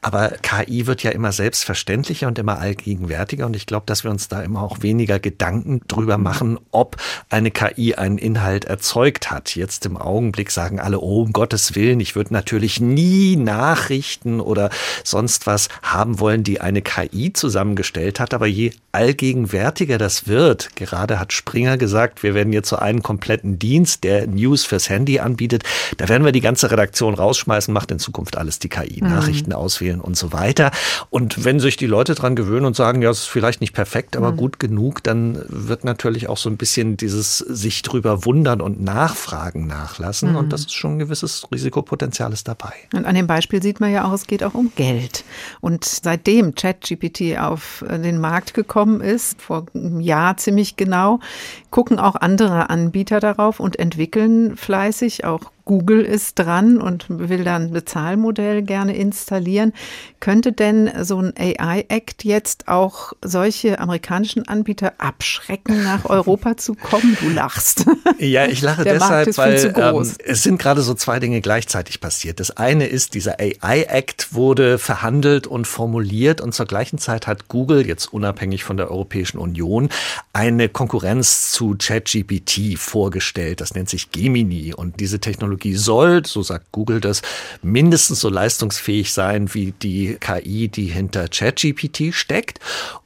[0.02, 3.46] Aber KI wird ja immer selbstverständlicher und immer allgegenwärtiger.
[3.46, 6.98] Und ich glaube, dass wir uns da immer auch weniger Gedanken drüber machen, ob
[7.30, 9.56] eine KI einen Inhalt erzeugt hat.
[9.56, 14.72] Jetzt im Augenblick sagen alle, oh, um Gottes Willen, ich würde natürlich nie Nachrichten oder
[15.06, 18.34] sonst was haben wollen, die eine KI zusammengestellt hat.
[18.34, 23.04] Aber je allgegenwärtiger das wird, gerade hat Springer Springer gesagt, wir werden jetzt so einen
[23.04, 25.64] kompletten Dienst, der News fürs Handy anbietet.
[25.98, 29.10] Da werden wir die ganze Redaktion rausschmeißen, macht in Zukunft alles die KI, mhm.
[29.10, 30.72] Nachrichten auswählen und so weiter.
[31.12, 34.18] Und wenn sich die Leute dran gewöhnen und sagen, ja, es ist vielleicht nicht perfekt,
[34.18, 34.38] aber mhm.
[34.38, 39.68] gut genug, dann wird natürlich auch so ein bisschen dieses sich drüber wundern und nachfragen
[39.68, 40.32] nachlassen.
[40.32, 40.38] Mhm.
[40.38, 42.74] Und das ist schon ein gewisses Risikopotenzial ist dabei.
[42.92, 45.24] Und an dem Beispiel sieht man ja auch, es geht auch um Geld.
[45.60, 51.20] Und seitdem ChatGPT auf den Markt gekommen ist, vor einem Jahr ziemlich genau,
[51.70, 57.68] gucken auch andere Anbieter darauf und entwickeln fleißig auch Google ist dran und will dann
[57.68, 59.72] ein Bezahlmodell gerne installieren.
[60.20, 67.16] Könnte denn so ein AI-Act jetzt auch solche amerikanischen Anbieter abschrecken, nach Europa zu kommen?
[67.22, 67.86] Du lachst.
[68.20, 72.42] Ja, ich lache Der deshalb, weil ähm, es sind gerade so zwei Dinge gleichzeitig passiert.
[72.42, 77.88] Das eine ist, dieser AI-Act wurde verhandelt und formuliert und zur gleichen Zeit hat Google,
[77.88, 79.88] jetzt unabhängig von der Europäischen Union,
[80.34, 83.62] eine Konkurrenz zu ChatGPT vorgestellt.
[83.62, 87.22] Das nennt sich Gemini und diese Technologie Technologie soll, so sagt Google das,
[87.62, 92.60] mindestens so leistungsfähig sein wie die KI, die hinter ChatGPT steckt.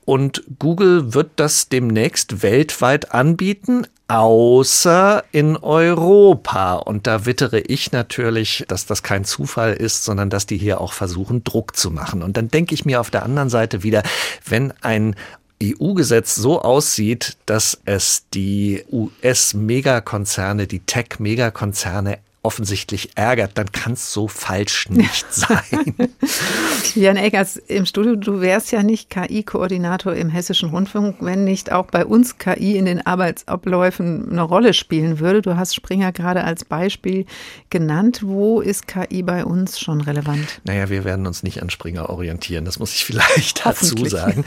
[0.06, 6.76] Und Google wird das demnächst weltweit anbieten, außer in Europa.
[6.76, 10.94] Und da wittere ich natürlich, dass das kein Zufall ist, sondern dass die hier auch
[10.94, 12.22] versuchen, Druck zu machen.
[12.22, 14.04] Und dann denke ich mir auf der anderen Seite wieder,
[14.48, 15.16] wenn ein
[15.64, 24.28] EU-Gesetz so aussieht, dass es die US-Megakonzerne, die Tech-Megakonzerne offensichtlich ärgert, dann kann es so
[24.28, 25.96] falsch nicht sein.
[26.94, 31.88] Jan Eggers, im Studio, du wärst ja nicht KI-Koordinator im Hessischen Rundfunk, wenn nicht auch
[31.88, 35.42] bei uns KI in den Arbeitsabläufen eine Rolle spielen würde.
[35.42, 37.26] Du hast Springer gerade als Beispiel
[37.70, 38.22] genannt.
[38.22, 40.62] Wo ist KI bei uns schon relevant?
[40.64, 44.46] Naja, wir werden uns nicht an Springer orientieren, das muss ich vielleicht dazu sagen.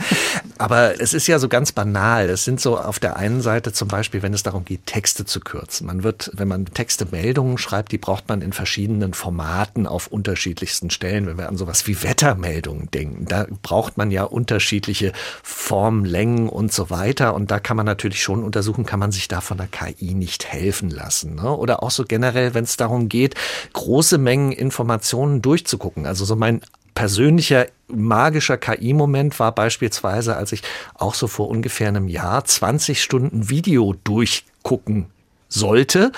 [0.57, 2.29] Aber es ist ja so ganz banal.
[2.29, 5.41] Es sind so auf der einen Seite zum Beispiel, wenn es darum geht, Texte zu
[5.41, 5.85] kürzen.
[5.85, 10.89] Man wird, wenn man Texte Meldungen schreibt, die braucht man in verschiedenen Formaten auf unterschiedlichsten
[10.89, 11.25] Stellen.
[11.27, 15.13] Wenn wir an sowas wie Wettermeldungen denken, da braucht man ja unterschiedliche
[15.43, 17.33] Formlängen und so weiter.
[17.33, 20.45] Und da kann man natürlich schon untersuchen, kann man sich da von der KI nicht
[20.45, 21.35] helfen lassen.
[21.35, 21.55] Ne?
[21.55, 23.35] Oder auch so generell, wenn es darum geht,
[23.73, 26.05] große Mengen Informationen durchzugucken.
[26.05, 26.61] Also so mein
[26.99, 30.63] persönlicher magischer KI-Moment war beispielsweise, als ich
[30.95, 35.07] auch so vor ungefähr einem Jahr 20 Stunden Video durchgucken
[35.47, 36.11] sollte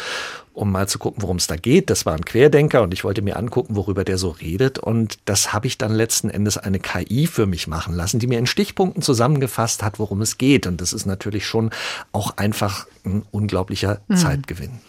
[0.53, 1.89] um mal zu gucken, worum es da geht.
[1.89, 4.79] Das war ein Querdenker und ich wollte mir angucken, worüber der so redet.
[4.79, 8.39] Und das habe ich dann letzten Endes eine KI für mich machen lassen, die mir
[8.39, 10.67] in Stichpunkten zusammengefasst hat, worum es geht.
[10.67, 11.71] Und das ist natürlich schon
[12.11, 14.15] auch einfach ein unglaublicher mhm.
[14.15, 14.79] Zeitgewinn.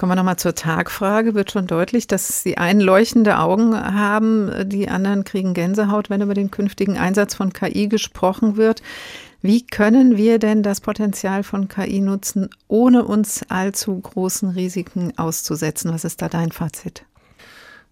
[0.00, 1.34] Kommen wir nochmal zur Tagfrage.
[1.34, 6.32] Wird schon deutlich, dass die einen leuchtende Augen haben, die anderen kriegen Gänsehaut, wenn über
[6.32, 8.82] den künftigen Einsatz von KI gesprochen wird.
[9.42, 15.92] Wie können wir denn das Potenzial von KI nutzen, ohne uns allzu großen Risiken auszusetzen?
[15.92, 17.06] Was ist da dein Fazit?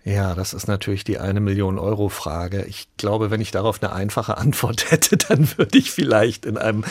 [0.09, 2.65] Ja, das ist natürlich die eine Million Euro Frage.
[2.65, 6.85] Ich glaube, wenn ich darauf eine einfache Antwort hätte, dann würde ich vielleicht in einem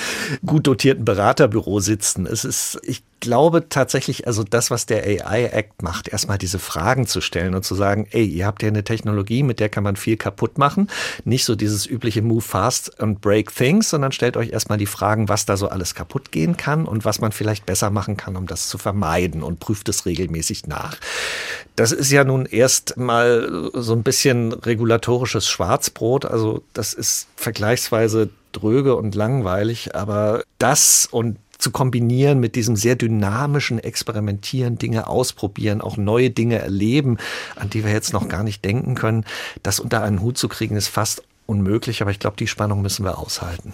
[0.45, 2.27] gut dotierten Beraterbüro sitzen.
[2.27, 7.07] Es ist, ich glaube tatsächlich, also das, was der AI Act macht, erstmal diese Fragen
[7.07, 9.95] zu stellen und zu sagen, ey, ihr habt ja eine Technologie, mit der kann man
[9.95, 10.87] viel kaputt machen.
[11.25, 15.27] Nicht so dieses übliche Move fast and break things, sondern stellt euch erstmal die Fragen,
[15.27, 18.45] was da so alles kaputt gehen kann und was man vielleicht besser machen kann, um
[18.45, 20.97] das zu vermeiden und prüft es regelmäßig nach.
[21.75, 26.25] Das ist ja nun erst mal so ein bisschen regulatorisches Schwarzbrot.
[26.25, 32.95] Also das ist vergleichsweise dröge und langweilig, aber das und zu kombinieren mit diesem sehr
[32.95, 37.17] dynamischen Experimentieren, Dinge ausprobieren, auch neue Dinge erleben,
[37.55, 39.25] an die wir jetzt noch gar nicht denken können,
[39.63, 43.03] das unter einen Hut zu kriegen, ist fast unmöglich, aber ich glaube, die Spannung müssen
[43.03, 43.73] wir aushalten.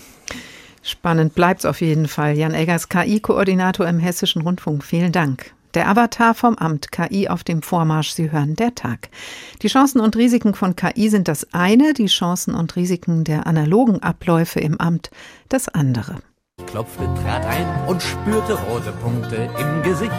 [0.81, 2.37] Spannend bleibt es auf jeden Fall.
[2.37, 4.83] Jan Eggers, KI-Koordinator im Hessischen Rundfunk.
[4.83, 5.53] Vielen Dank.
[5.73, 8.11] Der Avatar vom Amt KI auf dem Vormarsch.
[8.11, 9.09] Sie hören der Tag.
[9.61, 14.01] Die Chancen und Risiken von KI sind das eine, die Chancen und Risiken der analogen
[14.03, 15.09] Abläufe im Amt
[15.49, 16.17] das andere.
[16.67, 20.11] Klopfte, trat ein und spürte rote Punkte im Gesicht.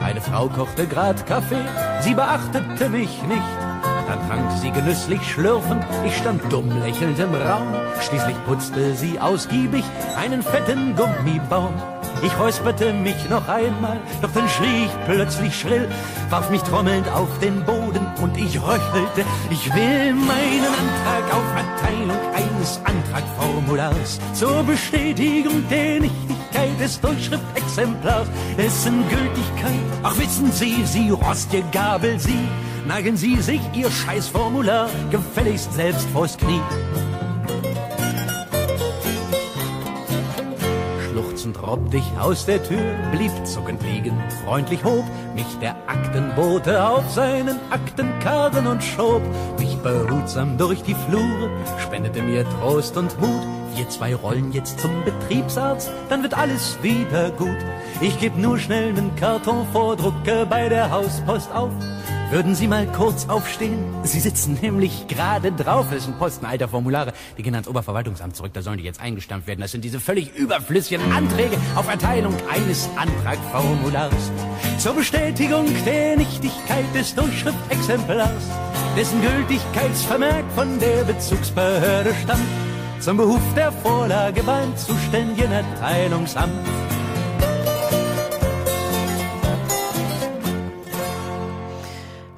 [0.00, 1.64] Eine Frau kochte grad Kaffee,
[2.02, 3.93] sie beachtete mich nicht.
[4.06, 7.74] Dann trank sie genüsslich schlürfend, ich stand dumm lächelnd im Raum.
[8.00, 9.84] Schließlich putzte sie ausgiebig
[10.16, 11.74] einen fetten Gummibaum.
[12.22, 15.88] Ich räusperte mich noch einmal, doch dann schrie ich plötzlich schrill,
[16.30, 19.24] warf mich trommelnd auf den Boden und ich röchelte.
[19.50, 29.06] Ich will meinen Antrag auf Erteilung eines Antragformulars zur Bestätigung der Nichtigkeit des Durchschriftexemplars, dessen
[29.08, 32.48] Gültigkeit, ach wissen Sie, Sie rostige Gabel, Sie,
[32.86, 36.60] neigen Sie sich Ihr Scheißformular gefälligst selbst vors Knie.
[41.10, 42.82] Schluchzend robbte ich aus der Tür,
[43.12, 45.04] blieb zuckend liegen, freundlich hob
[45.34, 49.22] mich der Aktenbote auf seinen Aktenkarren und schob
[49.58, 53.42] mich behutsam durch die Flure, spendete mir Trost und Mut.
[53.76, 57.56] Wir zwei rollen jetzt zum Betriebsarzt, dann wird alles wieder gut.
[58.00, 61.72] Ich geb nur schnell nen Karton vor, drucke bei der Hauspost auf.
[62.34, 63.78] Würden Sie mal kurz aufstehen?
[64.02, 65.86] Sie sitzen nämlich gerade drauf.
[65.92, 67.12] Das ein Posten alter Formulare.
[67.38, 68.50] Die gehen ans Oberverwaltungsamt zurück.
[68.52, 69.60] Da sollen die jetzt eingestampft werden.
[69.60, 74.32] Das sind diese völlig überflüssigen Anträge auf Erteilung eines Antragformulars.
[74.78, 78.50] Zur Bestätigung der Nichtigkeit des Durchschriftexemplars,
[78.96, 82.42] dessen Gültigkeitsvermerk von der Bezugsbehörde stammt.
[82.98, 86.50] Zum Behuf der Vorlage beim zuständigen Erteilungsamt.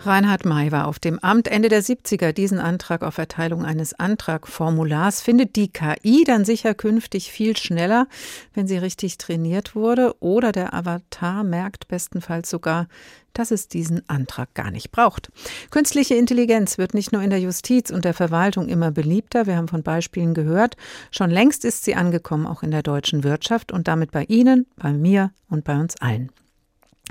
[0.07, 2.33] Reinhard May war auf dem Amt Ende der 70er.
[2.33, 8.07] Diesen Antrag auf Erteilung eines Antragformulars findet die KI dann sicher künftig viel schneller,
[8.55, 10.15] wenn sie richtig trainiert wurde.
[10.21, 12.87] Oder der Avatar merkt bestenfalls sogar,
[13.33, 15.31] dass es diesen Antrag gar nicht braucht.
[15.71, 19.69] Künstliche Intelligenz wird nicht nur in der Justiz und der Verwaltung immer beliebter, wir haben
[19.69, 20.77] von Beispielen gehört,
[21.11, 24.93] schon längst ist sie angekommen auch in der deutschen Wirtschaft und damit bei Ihnen, bei
[24.93, 26.31] mir und bei uns allen.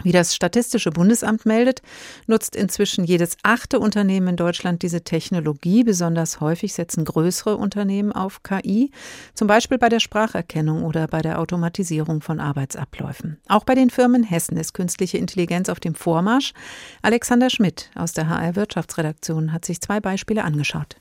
[0.03, 1.81] Wie das Statistische Bundesamt meldet,
[2.27, 5.83] nutzt inzwischen jedes achte Unternehmen in Deutschland diese Technologie.
[5.83, 8.91] Besonders häufig setzen größere Unternehmen auf KI,
[9.33, 13.39] zum Beispiel bei der Spracherkennung oder bei der Automatisierung von Arbeitsabläufen.
[13.47, 16.53] Auch bei den Firmen Hessen ist künstliche Intelligenz auf dem Vormarsch.
[17.01, 20.97] Alexander Schmidt aus der HR Wirtschaftsredaktion hat sich zwei Beispiele angeschaut.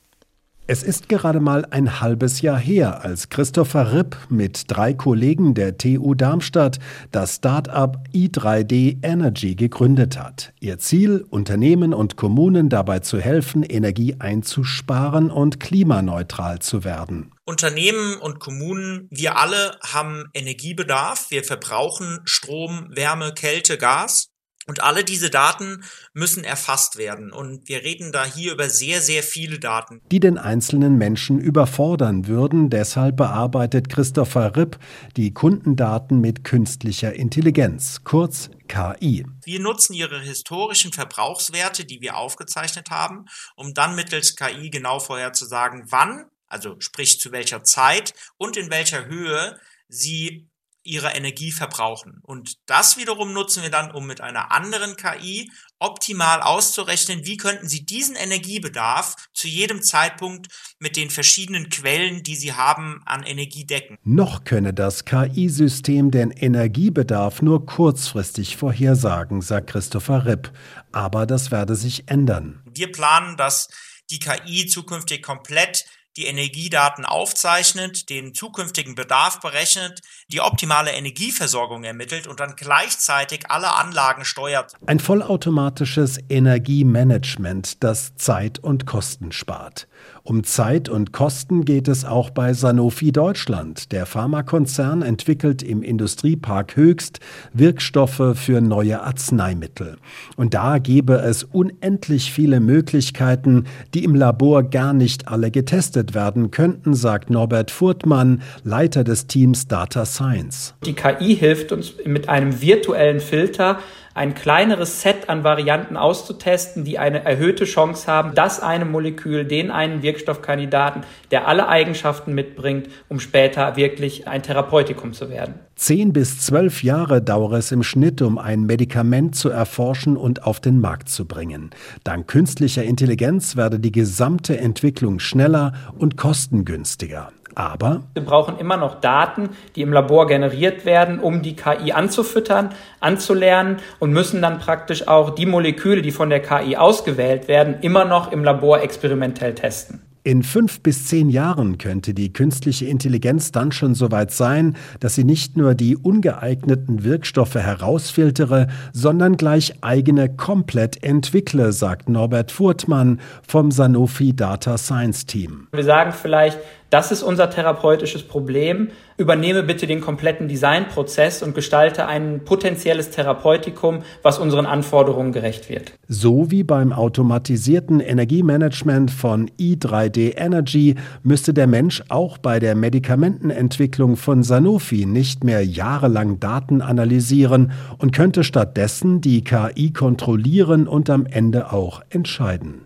[0.67, 5.77] Es ist gerade mal ein halbes Jahr her, als Christopher Ripp mit drei Kollegen der
[5.77, 6.79] TU Darmstadt
[7.11, 10.53] das Start-up i3D Energy gegründet hat.
[10.59, 17.31] Ihr Ziel, Unternehmen und Kommunen dabei zu helfen, Energie einzusparen und klimaneutral zu werden.
[17.45, 21.29] Unternehmen und Kommunen, wir alle haben Energiebedarf.
[21.29, 24.29] Wir verbrauchen Strom, Wärme, Kälte, Gas.
[24.67, 27.31] Und alle diese Daten müssen erfasst werden.
[27.31, 30.01] Und wir reden da hier über sehr, sehr viele Daten.
[30.11, 32.71] Die den einzelnen Menschen überfordern würden.
[32.71, 34.79] Deshalb bearbeitet Christopher Ripp
[35.17, 39.27] die Kundendaten mit künstlicher Intelligenz, kurz KI.
[39.43, 45.83] Wir nutzen ihre historischen Verbrauchswerte, die wir aufgezeichnet haben, um dann mittels KI genau vorherzusagen,
[45.91, 50.49] wann, also sprich zu welcher Zeit und in welcher Höhe sie
[50.85, 52.19] ihrer Energie verbrauchen.
[52.21, 57.67] Und das wiederum nutzen wir dann, um mit einer anderen KI optimal auszurechnen, wie könnten
[57.67, 60.47] Sie diesen Energiebedarf zu jedem Zeitpunkt
[60.79, 63.97] mit den verschiedenen Quellen, die Sie haben, an Energie decken.
[64.03, 70.51] Noch könne das KI-System den Energiebedarf nur kurzfristig vorhersagen, sagt Christopher Ripp.
[70.91, 72.61] Aber das werde sich ändern.
[72.65, 73.69] Wir planen, dass
[74.09, 75.85] die KI zukünftig komplett
[76.17, 83.73] die Energiedaten aufzeichnet, den zukünftigen Bedarf berechnet, die optimale Energieversorgung ermittelt und dann gleichzeitig alle
[83.75, 84.73] Anlagen steuert.
[84.85, 89.87] Ein vollautomatisches Energiemanagement, das Zeit und Kosten spart.
[90.27, 93.91] Um Zeit und Kosten geht es auch bei Sanofi Deutschland.
[93.91, 97.19] Der Pharmakonzern entwickelt im Industriepark Höchst
[97.53, 99.97] Wirkstoffe für neue Arzneimittel.
[100.35, 106.49] Und da gäbe es unendlich viele Möglichkeiten, die im Labor gar nicht alle getestet werden
[106.49, 110.73] könnten, sagt Norbert Furtmann, Leiter des Teams Data Science.
[110.87, 113.77] Die KI hilft uns mit einem virtuellen Filter
[114.15, 119.69] ein kleineres Set an Varianten auszutesten, die eine erhöhte Chance haben, das eine Molekül, den
[119.69, 125.55] einen Wirkstoffkandidaten, der alle Eigenschaften mitbringt, um später wirklich ein Therapeutikum zu werden.
[125.75, 130.61] Zehn bis zwölf Jahre dauere es im Schnitt, um ein Medikament zu erforschen und auf
[130.61, 131.71] den Markt zu bringen.
[132.05, 137.33] Dank künstlicher Intelligenz werde die gesamte Entwicklung schneller und kostengünstiger.
[137.55, 142.69] Aber wir brauchen immer noch Daten, die im Labor generiert werden, um die KI anzufüttern,
[142.99, 148.05] anzulernen und müssen dann praktisch auch die Moleküle, die von der KI ausgewählt werden, immer
[148.05, 150.01] noch im Labor experimentell testen.
[150.27, 155.13] In fünf bis zehn Jahren könnte die künstliche Intelligenz dann schon so weit sein, dass
[155.13, 163.19] sie nicht nur die ungeeigneten Wirkstoffe herausfiltere, sondern gleich eigene komplett entwickle, sagt Norbert Furtmann
[163.47, 165.67] vom Sanofi Data Science Team.
[165.71, 166.57] Wir sagen vielleicht,
[166.89, 168.89] das ist unser therapeutisches Problem.
[169.17, 175.93] Übernehme bitte den kompletten Designprozess und gestalte ein potenzielles Therapeutikum, was unseren Anforderungen gerecht wird.
[176.07, 184.15] So wie beim automatisierten Energiemanagement von i3D Energy müsste der Mensch auch bei der Medikamentenentwicklung
[184.15, 191.25] von Sanofi nicht mehr jahrelang Daten analysieren und könnte stattdessen die KI kontrollieren und am
[191.25, 192.84] Ende auch entscheiden.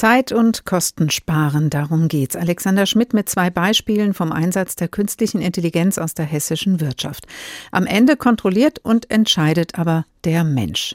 [0.00, 2.34] Zeit und Kosten sparen, darum geht's.
[2.34, 7.26] Alexander Schmidt mit zwei Beispielen vom Einsatz der künstlichen Intelligenz aus der hessischen Wirtschaft.
[7.70, 10.94] Am Ende kontrolliert und entscheidet aber der Mensch.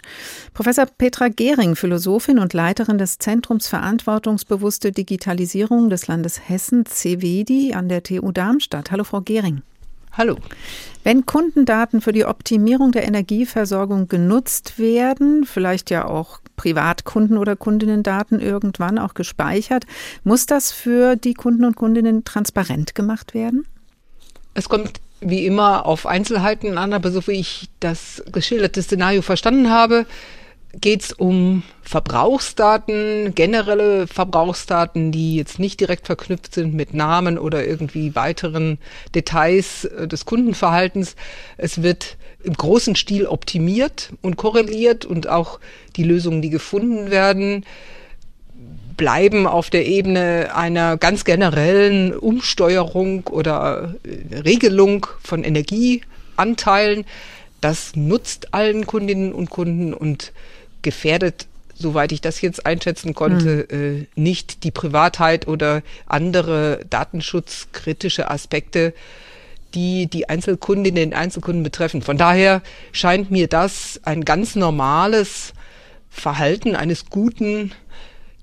[0.56, 7.89] Professor Petra Gehring, Philosophin und Leiterin des Zentrums Verantwortungsbewusste Digitalisierung des Landes Hessen, CVEDI an
[7.89, 8.89] der TU Darmstadt.
[8.89, 9.62] Hallo, Frau Gehring.
[10.14, 10.38] Hallo.
[11.03, 18.39] Wenn Kundendaten für die Optimierung der Energieversorgung genutzt werden, vielleicht ja auch Privatkunden- oder Kundinnendaten
[18.39, 19.86] irgendwann auch gespeichert.
[20.24, 23.66] Muss das für die Kunden und Kundinnen transparent gemacht werden?
[24.53, 29.70] Es kommt wie immer auf Einzelheiten an, aber so wie ich das geschilderte Szenario verstanden
[29.70, 30.06] habe,
[30.82, 37.66] geht es um Verbrauchsdaten, generelle Verbrauchsdaten, die jetzt nicht direkt verknüpft sind mit Namen oder
[37.66, 38.78] irgendwie weiteren
[39.14, 41.16] Details äh, des Kundenverhaltens.
[41.58, 45.60] Es wird im großen Stil optimiert und korreliert und auch
[45.96, 47.66] die Lösungen, die gefunden werden,
[48.98, 57.06] bleiben auf der Ebene einer ganz generellen Umsteuerung oder äh, Regelung von Energieanteilen.
[57.62, 60.32] Das nutzt allen Kundinnen und Kunden und
[60.82, 64.08] gefährdet, soweit ich das jetzt einschätzen konnte, mhm.
[64.16, 68.93] nicht die Privatheit oder andere datenschutzkritische Aspekte
[69.76, 72.01] die die Einzelkundinnen und Einzelkunden betreffen.
[72.01, 72.61] Von daher
[72.91, 75.53] scheint mir das ein ganz normales
[76.09, 77.71] Verhalten eines guten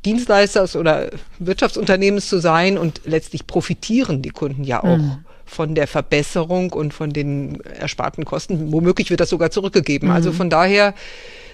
[0.04, 5.24] Dienstleisters oder Wirtschaftsunternehmens zu sein und letztlich profitieren die Kunden ja auch mhm.
[5.46, 8.72] von der Verbesserung und von den ersparten Kosten.
[8.72, 10.10] Womöglich wird das sogar zurückgegeben.
[10.10, 10.32] Also mhm.
[10.32, 10.94] Also von daher,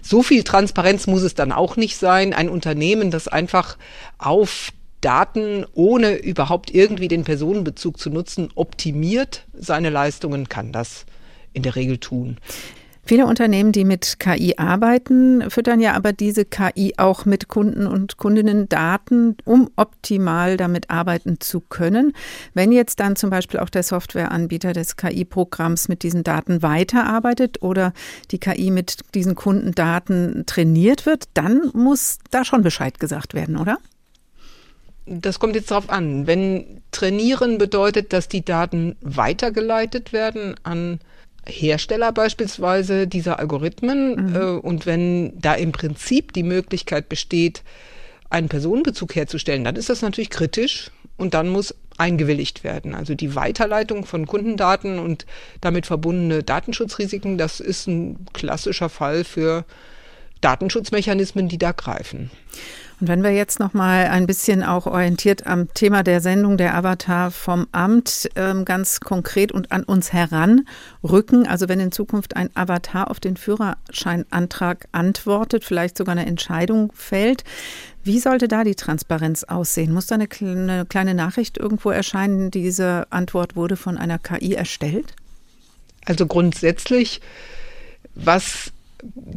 [0.03, 2.33] so viel Transparenz muss es dann auch nicht sein.
[2.33, 3.77] Ein Unternehmen, das einfach
[4.17, 4.71] auf
[5.01, 11.07] Daten, ohne überhaupt irgendwie den Personenbezug zu nutzen, optimiert seine Leistungen, kann das
[11.53, 12.39] in der Regel tun.
[13.09, 18.19] Viele Unternehmen, die mit KI arbeiten, füttern ja aber diese KI auch mit Kunden und
[18.19, 22.13] Kundinnen Daten, um optimal damit arbeiten zu können.
[22.53, 27.95] Wenn jetzt dann zum Beispiel auch der Softwareanbieter des KI-Programms mit diesen Daten weiterarbeitet oder
[28.31, 33.79] die KI mit diesen Kundendaten trainiert wird, dann muss da schon Bescheid gesagt werden, oder?
[35.09, 36.27] Das kommt jetzt darauf an.
[36.27, 41.01] Wenn trainieren bedeutet, dass die Daten weitergeleitet werden an
[41.47, 44.37] Hersteller beispielsweise dieser Algorithmen mhm.
[44.37, 47.63] äh, und wenn da im Prinzip die Möglichkeit besteht,
[48.31, 52.95] einen Personenbezug herzustellen, dann ist das natürlich kritisch und dann muss eingewilligt werden.
[52.95, 55.27] Also die Weiterleitung von Kundendaten und
[55.61, 59.65] damit verbundene Datenschutzrisiken, das ist ein klassischer Fall für
[60.41, 62.31] Datenschutzmechanismen, die da greifen.
[63.01, 66.75] Und wenn wir jetzt noch mal ein bisschen auch orientiert am Thema der Sendung der
[66.75, 72.51] Avatar vom Amt ähm, ganz konkret und an uns heranrücken, also wenn in Zukunft ein
[72.55, 77.45] Avatar auf den Führerscheinantrag antwortet, vielleicht sogar eine Entscheidung fällt,
[78.03, 79.93] wie sollte da die Transparenz aussehen?
[79.93, 85.15] Muss da eine, eine kleine Nachricht irgendwo erscheinen, diese Antwort wurde von einer KI erstellt?
[86.05, 87.21] Also grundsätzlich,
[88.15, 88.73] was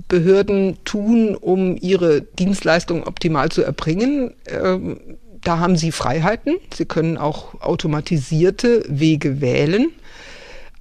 [0.08, 4.34] Behörden tun, um ihre Dienstleistungen optimal zu erbringen.
[4.48, 5.00] Ähm,
[5.44, 6.58] da haben sie Freiheiten.
[6.74, 9.90] Sie können auch automatisierte Wege wählen.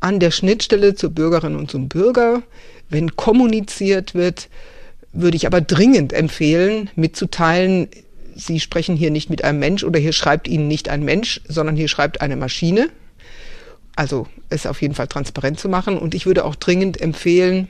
[0.01, 2.43] An der Schnittstelle zur Bürgerin und zum Bürger,
[2.89, 4.49] wenn kommuniziert wird,
[5.12, 7.89] würde ich aber dringend empfehlen, mitzuteilen,
[8.37, 11.76] Sie sprechen hier nicht mit einem Mensch oder hier schreibt Ihnen nicht ein Mensch, sondern
[11.76, 12.89] hier schreibt eine Maschine.
[13.97, 15.99] Also es auf jeden Fall transparent zu machen.
[15.99, 17.68] Und ich würde auch dringend empfehlen,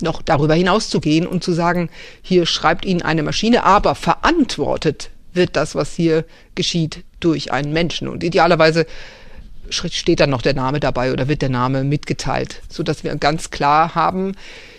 [0.00, 1.90] noch darüber hinaus zu gehen und zu sagen,
[2.22, 6.24] hier schreibt Ihnen eine Maschine, aber verantwortet wird das, was hier
[6.54, 8.08] geschieht, durch einen Menschen.
[8.08, 8.86] Und idealerweise
[9.70, 13.94] steht dann noch der Name dabei oder wird der Name mitgeteilt, sodass wir ganz klar
[13.94, 14.34] haben,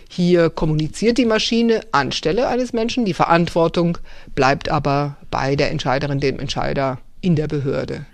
[0.10, 3.98] hier kommuniziert die Maschine anstelle eines Menschen, die Verantwortung
[4.36, 8.06] bleibt aber bei der Entscheiderin, dem Entscheider in der Behörde.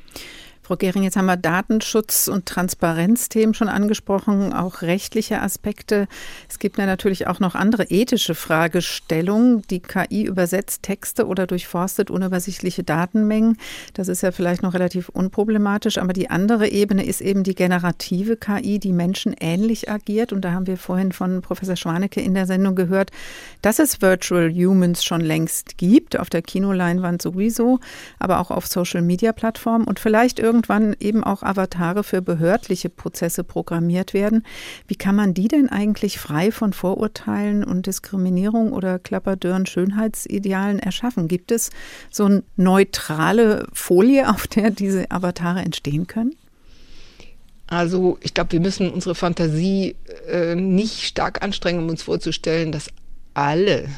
[0.65, 6.07] Frau Gehring, jetzt haben wir Datenschutz und Transparenzthemen schon angesprochen, auch rechtliche Aspekte.
[6.47, 9.63] Es gibt ja natürlich auch noch andere ethische Fragestellungen.
[9.63, 13.57] Die KI übersetzt Texte oder durchforstet unübersichtliche Datenmengen.
[13.93, 18.37] Das ist ja vielleicht noch relativ unproblematisch, aber die andere Ebene ist eben die generative
[18.37, 20.31] KI, die menschenähnlich agiert.
[20.31, 23.11] Und da haben wir vorhin von Professor Schwanecke in der Sendung gehört,
[23.61, 27.81] dass es Virtual Humans schon längst gibt, auf der Kinoleinwand sowieso,
[28.17, 34.45] aber auch auf Social-Media-Plattformen und vielleicht irgendwann eben auch Avatare für behördliche Prozesse programmiert werden.
[34.87, 41.27] Wie kann man die denn eigentlich frei von Vorurteilen und Diskriminierung oder klapperdürren Schönheitsidealen erschaffen?
[41.27, 41.71] Gibt es
[42.11, 46.35] so eine neutrale Folie, auf der diese Avatare entstehen können?
[47.65, 49.95] Also ich glaube, wir müssen unsere Fantasie
[50.29, 52.89] äh, nicht stark anstrengen, um uns vorzustellen, dass
[53.33, 53.89] alle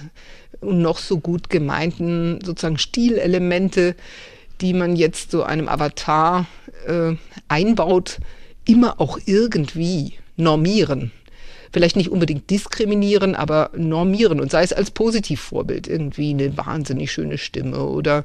[0.62, 3.96] noch so gut gemeinten sozusagen Stilelemente
[4.62, 6.48] die man jetzt so einem Avatar
[6.88, 7.16] äh,
[7.48, 8.20] einbaut,
[8.66, 11.12] immer auch irgendwie normieren.
[11.72, 17.38] Vielleicht nicht unbedingt diskriminieren, aber normieren und sei es als Positivvorbild irgendwie eine wahnsinnig schöne
[17.38, 18.24] Stimme oder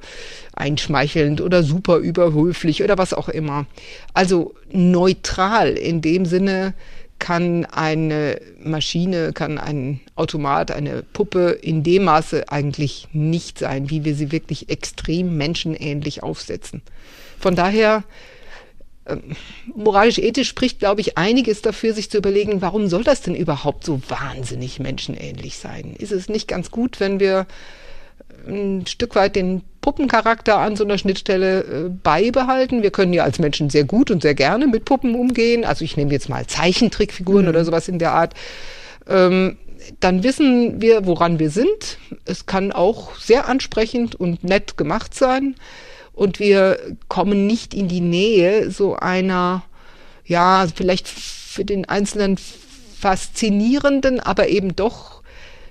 [0.55, 3.67] einschmeichelnd oder super überhöflich oder was auch immer.
[4.15, 6.75] Also neutral in dem Sinne,
[7.21, 14.05] kann eine Maschine, kann ein Automat, eine Puppe in dem Maße eigentlich nicht sein, wie
[14.05, 16.83] wir sie wirklich extrem menschenähnlich aufsetzen.
[17.39, 18.03] Von daher,
[19.05, 19.17] äh,
[19.77, 24.01] moralisch-ethisch spricht, glaube ich, einiges dafür, sich zu überlegen, warum soll das denn überhaupt so
[24.09, 25.95] wahnsinnig menschenähnlich sein?
[25.97, 27.47] Ist es nicht ganz gut, wenn wir
[28.47, 32.83] ein Stück weit den Puppencharakter an so einer Schnittstelle äh, beibehalten.
[32.83, 35.65] Wir können ja als Menschen sehr gut und sehr gerne mit Puppen umgehen.
[35.65, 37.49] Also ich nehme jetzt mal Zeichentrickfiguren mhm.
[37.49, 38.35] oder sowas in der Art.
[39.09, 39.57] Ähm,
[39.99, 41.99] dann wissen wir, woran wir sind.
[42.27, 45.55] Es kann auch sehr ansprechend und nett gemacht sein.
[46.13, 46.79] Und wir
[47.09, 49.63] kommen nicht in die Nähe so einer,
[50.27, 52.37] ja, vielleicht für den Einzelnen
[52.99, 55.23] faszinierenden, aber eben doch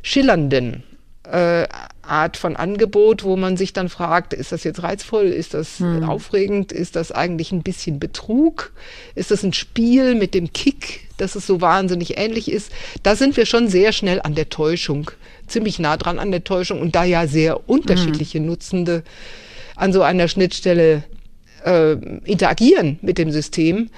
[0.01, 0.83] schillernden
[1.31, 1.67] äh,
[2.01, 6.03] Art von Angebot, wo man sich dann fragt, ist das jetzt reizvoll, ist das hm.
[6.03, 8.71] aufregend, ist das eigentlich ein bisschen Betrug,
[9.13, 12.71] ist das ein Spiel mit dem Kick, dass es so wahnsinnig ähnlich ist.
[13.03, 15.11] Da sind wir schon sehr schnell an der Täuschung,
[15.47, 18.47] ziemlich nah dran an der Täuschung und da ja sehr unterschiedliche hm.
[18.47, 19.03] Nutzende
[19.75, 21.03] an so einer Schnittstelle
[21.63, 21.93] äh,
[22.25, 23.89] interagieren mit dem System,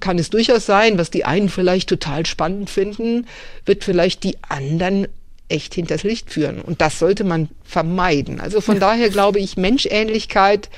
[0.00, 3.26] kann es durchaus sein, was die einen vielleicht total spannend finden,
[3.64, 5.06] wird vielleicht die anderen
[5.50, 6.60] echt hinters Licht führen.
[6.60, 8.40] Und das sollte man vermeiden.
[8.40, 10.70] Also von daher glaube ich, Menschähnlichkeit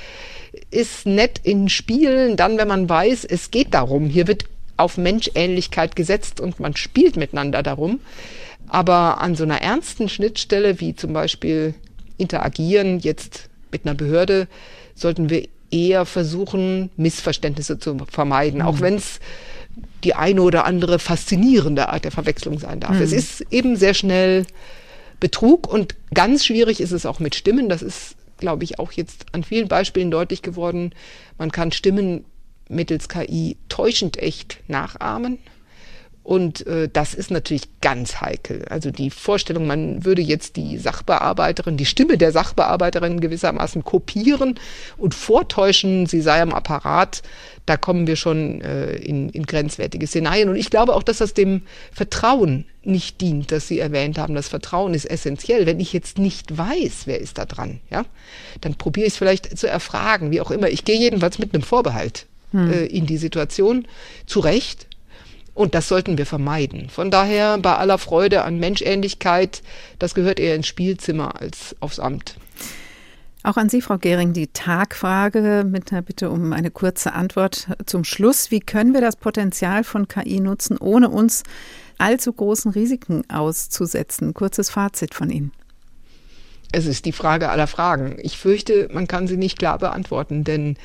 [0.71, 4.45] ist nett in Spielen, dann, wenn man weiß, es geht darum, hier wird
[4.77, 7.99] auf Menschähnlichkeit gesetzt und man spielt miteinander darum.
[8.67, 11.75] Aber an so einer ernsten Schnittstelle, wie zum Beispiel
[12.17, 14.47] interagieren jetzt mit einer Behörde,
[14.95, 18.65] sollten wir eher versuchen, Missverständnisse zu vermeiden, mhm.
[18.65, 19.19] auch wenn es
[20.03, 22.95] die eine oder andere faszinierende Art der Verwechslung sein darf.
[22.95, 23.01] Mhm.
[23.01, 24.45] Es ist eben sehr schnell
[25.19, 27.69] Betrug und ganz schwierig ist es auch mit Stimmen.
[27.69, 30.93] Das ist, glaube ich, auch jetzt an vielen Beispielen deutlich geworden.
[31.37, 32.25] Man kann Stimmen
[32.69, 35.37] mittels KI täuschend echt nachahmen.
[36.23, 38.65] Und äh, das ist natürlich ganz heikel.
[38.69, 44.57] Also die Vorstellung, man würde jetzt die Sachbearbeiterin, die Stimme der Sachbearbeiterin gewissermaßen kopieren
[44.97, 47.23] und vortäuschen, sie sei am Apparat,
[47.65, 50.47] da kommen wir schon äh, in, in grenzwertige Szenarien.
[50.47, 54.35] Und ich glaube auch, dass das dem Vertrauen nicht dient, das Sie erwähnt haben.
[54.35, 55.65] Das Vertrauen ist essentiell.
[55.65, 58.05] Wenn ich jetzt nicht weiß, wer ist da dran, ja,
[58.61, 60.69] dann probiere ich es vielleicht zu erfragen, wie auch immer.
[60.69, 62.71] Ich gehe jedenfalls mit einem Vorbehalt hm.
[62.71, 63.87] äh, in die Situation.
[64.25, 64.87] Zu Recht,
[65.53, 66.89] und das sollten wir vermeiden.
[66.89, 69.61] Von daher bei aller Freude an Menschähnlichkeit,
[69.99, 72.35] das gehört eher ins Spielzimmer als aufs Amt.
[73.45, 78.05] Auch an Sie, Frau Gehring, die Tagfrage mit einer Bitte um eine kurze Antwort zum
[78.05, 78.51] Schluss.
[78.51, 81.43] Wie können wir das Potenzial von KI nutzen, ohne uns
[81.97, 84.33] allzu großen Risiken auszusetzen?
[84.33, 85.51] Kurzes Fazit von Ihnen.
[86.71, 88.17] Es ist die Frage aller Fragen.
[88.19, 90.77] Ich fürchte, man kann sie nicht klar beantworten, denn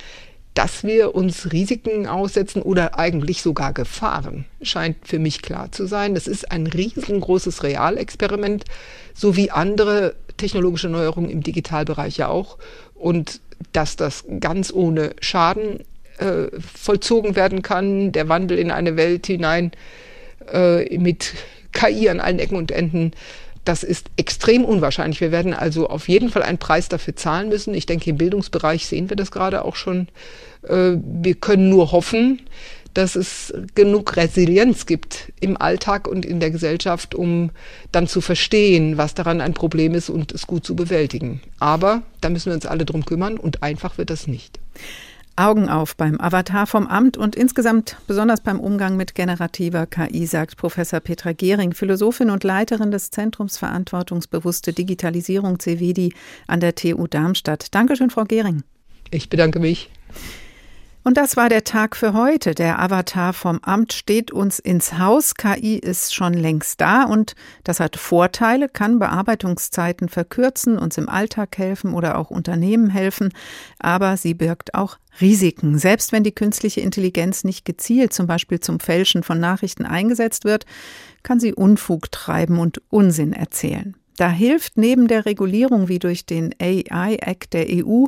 [0.58, 6.16] dass wir uns Risiken aussetzen oder eigentlich sogar Gefahren, scheint für mich klar zu sein.
[6.16, 8.64] Das ist ein riesengroßes Realexperiment,
[9.14, 12.58] so wie andere technologische Neuerungen im Digitalbereich ja auch.
[12.96, 13.40] Und
[13.72, 15.84] dass das ganz ohne Schaden
[16.18, 19.70] äh, vollzogen werden kann, der Wandel in eine Welt hinein
[20.52, 21.34] äh, mit
[21.70, 23.12] KI an allen Ecken und Enden.
[23.68, 25.20] Das ist extrem unwahrscheinlich.
[25.20, 27.74] Wir werden also auf jeden Fall einen Preis dafür zahlen müssen.
[27.74, 30.08] Ich denke, im Bildungsbereich sehen wir das gerade auch schon.
[30.62, 32.40] Äh, wir können nur hoffen,
[32.94, 37.50] dass es genug Resilienz gibt im Alltag und in der Gesellschaft, um
[37.92, 41.42] dann zu verstehen, was daran ein Problem ist und es gut zu bewältigen.
[41.58, 44.60] Aber da müssen wir uns alle drum kümmern und einfach wird das nicht.
[45.38, 50.56] Augen auf beim Avatar vom Amt und insgesamt besonders beim Umgang mit generativer KI, sagt
[50.56, 56.12] Professor Petra Gehring, Philosophin und Leiterin des Zentrums Verantwortungsbewusste Digitalisierung CVDI
[56.48, 57.72] an der TU Darmstadt.
[57.74, 58.64] Dankeschön, Frau Gehring.
[59.10, 59.90] Ich bedanke mich.
[61.04, 62.54] Und das war der Tag für heute.
[62.54, 65.34] Der Avatar vom Amt steht uns ins Haus.
[65.34, 67.34] KI ist schon längst da und
[67.64, 73.30] das hat Vorteile, kann Bearbeitungszeiten verkürzen, uns im Alltag helfen oder auch Unternehmen helfen.
[73.78, 75.78] Aber sie birgt auch Risiken.
[75.78, 80.66] Selbst wenn die künstliche Intelligenz nicht gezielt zum Beispiel zum Fälschen von Nachrichten eingesetzt wird,
[81.22, 83.96] kann sie Unfug treiben und Unsinn erzählen.
[84.18, 88.06] Da hilft neben der Regulierung wie durch den AI Act der EU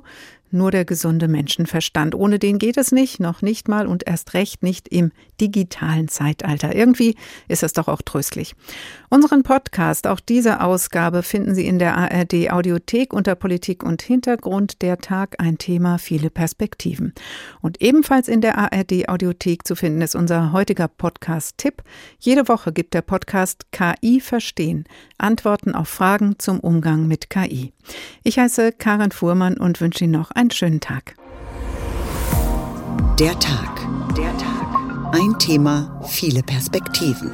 [0.53, 2.14] nur der gesunde Menschenverstand.
[2.14, 6.74] Ohne den geht es nicht, noch nicht mal und erst recht nicht im digitalen Zeitalter.
[6.74, 7.16] Irgendwie
[7.48, 8.55] ist es doch auch tröstlich.
[9.09, 14.82] Unseren Podcast, auch diese Ausgabe, finden Sie in der ARD Audiothek unter Politik und Hintergrund.
[14.82, 17.14] Der Tag ein Thema, viele Perspektiven.
[17.61, 21.82] Und ebenfalls in der ARD Audiothek zu finden ist unser heutiger Podcast-Tipp.
[22.18, 24.84] Jede Woche gibt der Podcast KI verstehen.
[25.18, 27.72] Antworten auf Fragen zum Umgang mit KI.
[28.22, 31.14] Ich heiße Karin Fuhrmann und wünsche Ihnen noch einen schönen Tag.
[33.18, 33.86] Der Tag.
[34.16, 35.12] Der Tag.
[35.12, 37.30] Ein Thema, viele Perspektiven.